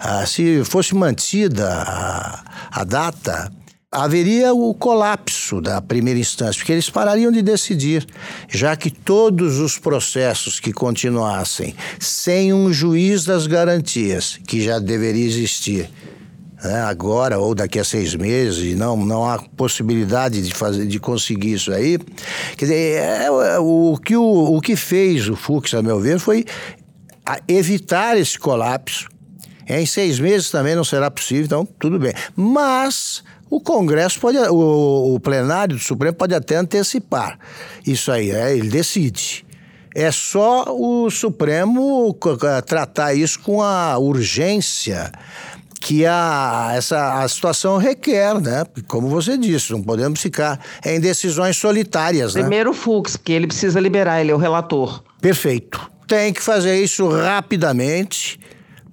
ah, 0.00 0.24
se 0.24 0.64
fosse 0.64 0.94
mantida 0.94 1.70
a, 1.70 2.44
a 2.72 2.84
data, 2.84 3.52
haveria 3.94 4.52
o 4.52 4.74
colapso 4.74 5.60
da 5.60 5.80
primeira 5.80 6.18
instância, 6.18 6.58
porque 6.58 6.72
eles 6.72 6.90
parariam 6.90 7.30
de 7.30 7.40
decidir, 7.40 8.04
já 8.48 8.74
que 8.74 8.90
todos 8.90 9.60
os 9.60 9.78
processos 9.78 10.58
que 10.58 10.72
continuassem 10.72 11.74
sem 12.00 12.52
um 12.52 12.72
juiz 12.72 13.24
das 13.24 13.46
garantias, 13.46 14.40
que 14.46 14.60
já 14.60 14.80
deveria 14.80 15.24
existir, 15.24 15.88
né, 16.64 16.80
agora 16.80 17.38
ou 17.38 17.54
daqui 17.54 17.78
a 17.78 17.84
seis 17.84 18.14
meses, 18.14 18.74
não, 18.76 18.96
não 18.96 19.28
há 19.28 19.38
possibilidade 19.38 20.42
de, 20.42 20.52
fazer, 20.54 20.86
de 20.86 20.98
conseguir 20.98 21.52
isso 21.52 21.70
aí. 21.72 21.98
Quer 22.56 22.64
dizer, 22.64 22.74
é, 22.74 23.26
é, 23.26 23.58
o, 23.58 23.98
que 24.02 24.16
o, 24.16 24.56
o 24.56 24.60
que 24.60 24.74
fez 24.74 25.28
o 25.28 25.36
Fux, 25.36 25.74
a 25.74 25.82
meu 25.82 26.00
ver, 26.00 26.18
foi 26.18 26.44
evitar 27.46 28.16
esse 28.16 28.38
colapso. 28.38 29.08
Em 29.68 29.86
seis 29.86 30.18
meses 30.18 30.50
também 30.50 30.74
não 30.74 30.84
será 30.84 31.10
possível, 31.10 31.44
então 31.44 31.68
tudo 31.78 31.98
bem. 31.98 32.12
Mas 32.34 33.22
o 33.48 33.60
Congresso 33.60 34.18
pode, 34.20 34.38
o, 34.38 35.14
o 35.14 35.20
plenário 35.20 35.76
do 35.76 35.82
Supremo 35.82 36.16
pode 36.16 36.34
até 36.34 36.56
antecipar 36.56 37.38
isso 37.86 38.10
aí, 38.10 38.30
é, 38.30 38.56
ele 38.56 38.68
decide. 38.68 39.44
É 39.94 40.10
só 40.10 40.64
o 40.68 41.08
Supremo 41.08 42.18
tratar 42.66 43.14
isso 43.14 43.38
com 43.38 43.62
a 43.62 43.96
urgência 43.96 45.12
que 45.80 46.06
a, 46.06 46.72
essa, 46.74 47.22
a 47.22 47.28
situação 47.28 47.76
requer, 47.76 48.40
né? 48.40 48.64
Como 48.86 49.08
você 49.08 49.36
disse, 49.36 49.72
não 49.72 49.82
podemos 49.82 50.20
ficar 50.20 50.58
em 50.84 50.98
decisões 50.98 51.56
solitárias. 51.56 52.34
Né? 52.34 52.40
Primeiro 52.40 52.70
né? 52.70 52.76
o 52.76 52.78
Fux, 52.78 53.16
que 53.16 53.32
ele 53.32 53.46
precisa 53.46 53.78
liberar, 53.80 54.20
ele 54.20 54.30
é 54.30 54.34
o 54.34 54.38
relator. 54.38 55.02
Perfeito. 55.20 55.80
Tem 56.06 56.32
que 56.32 56.42
fazer 56.42 56.82
isso 56.82 57.08
rapidamente 57.08 58.38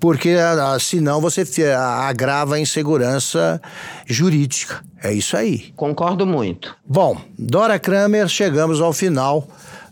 porque 0.01 0.35
senão 0.79 1.21
você 1.21 1.45
agrava 1.71 2.55
a 2.55 2.59
insegurança 2.59 3.61
jurídica. 4.07 4.83
É 5.03 5.13
isso 5.13 5.37
aí. 5.37 5.71
Concordo 5.75 6.25
muito. 6.25 6.75
Bom, 6.83 7.21
Dora 7.37 7.77
Kramer, 7.77 8.27
chegamos 8.27 8.81
ao 8.81 8.91
final 8.91 9.47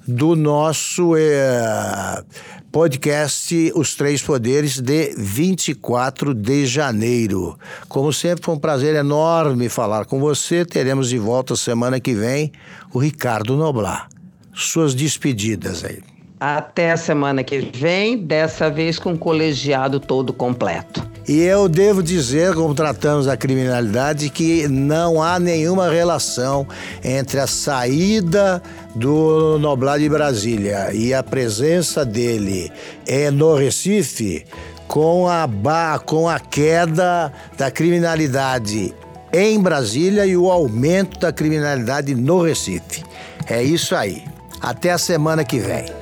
do 0.08 0.36
nosso 0.36 1.16
é, 1.16 2.24
podcast 2.72 3.72
Os 3.76 3.96
Três 3.96 4.22
Poderes 4.22 4.80
de 4.80 5.14
24 5.18 6.34
de 6.34 6.66
janeiro. 6.66 7.58
Como 7.88 8.14
sempre, 8.14 8.46
foi 8.46 8.54
um 8.54 8.60
prazer 8.60 8.96
enorme 8.96 9.70
falar 9.70 10.06
com 10.06 10.20
você. 10.20 10.64
Teremos 10.64 11.10
de 11.10 11.18
volta 11.18 11.56
semana 11.56 12.00
que 12.00 12.14
vem 12.14 12.52
o 12.94 13.00
Ricardo 13.00 13.58
Noblar. 13.58 14.08
Suas 14.54 14.94
despedidas 14.94 15.84
aí. 15.84 16.00
Até 16.40 16.92
a 16.92 16.98
semana 16.98 17.44
que 17.44 17.60
vem, 17.60 18.18
dessa 18.18 18.70
vez 18.70 19.00
com 19.00 19.14
o 19.14 19.18
colegiado 19.18 20.00
todo 20.00 20.32
completo. 20.32 21.19
E 21.30 21.44
eu 21.44 21.70
devo 21.70 22.02
dizer, 22.02 22.56
como 22.56 22.74
tratamos 22.74 23.28
a 23.28 23.38
criminalidade, 23.38 24.32
que 24.32 24.68
não 24.68 25.22
há 25.22 25.38
nenhuma 25.38 25.88
relação 25.88 26.66
entre 27.04 27.40
a 27.40 27.46
saída 27.46 28.60
do 28.96 29.60
Noblar 29.60 30.00
de 30.00 30.10
Brasília 30.10 30.92
e 30.92 31.14
a 31.14 31.22
presença 31.22 32.04
dele 32.04 32.72
no 33.32 33.56
Recife 33.56 34.44
com 34.88 35.28
a, 35.28 35.48
com 36.04 36.28
a 36.28 36.40
queda 36.40 37.32
da 37.56 37.70
criminalidade 37.70 38.92
em 39.32 39.62
Brasília 39.62 40.26
e 40.26 40.36
o 40.36 40.50
aumento 40.50 41.20
da 41.20 41.32
criminalidade 41.32 42.16
no 42.16 42.42
Recife. 42.42 43.04
É 43.46 43.62
isso 43.62 43.96
aí. 43.96 44.24
Até 44.60 44.90
a 44.90 44.98
semana 44.98 45.44
que 45.44 45.60
vem. 45.60 45.99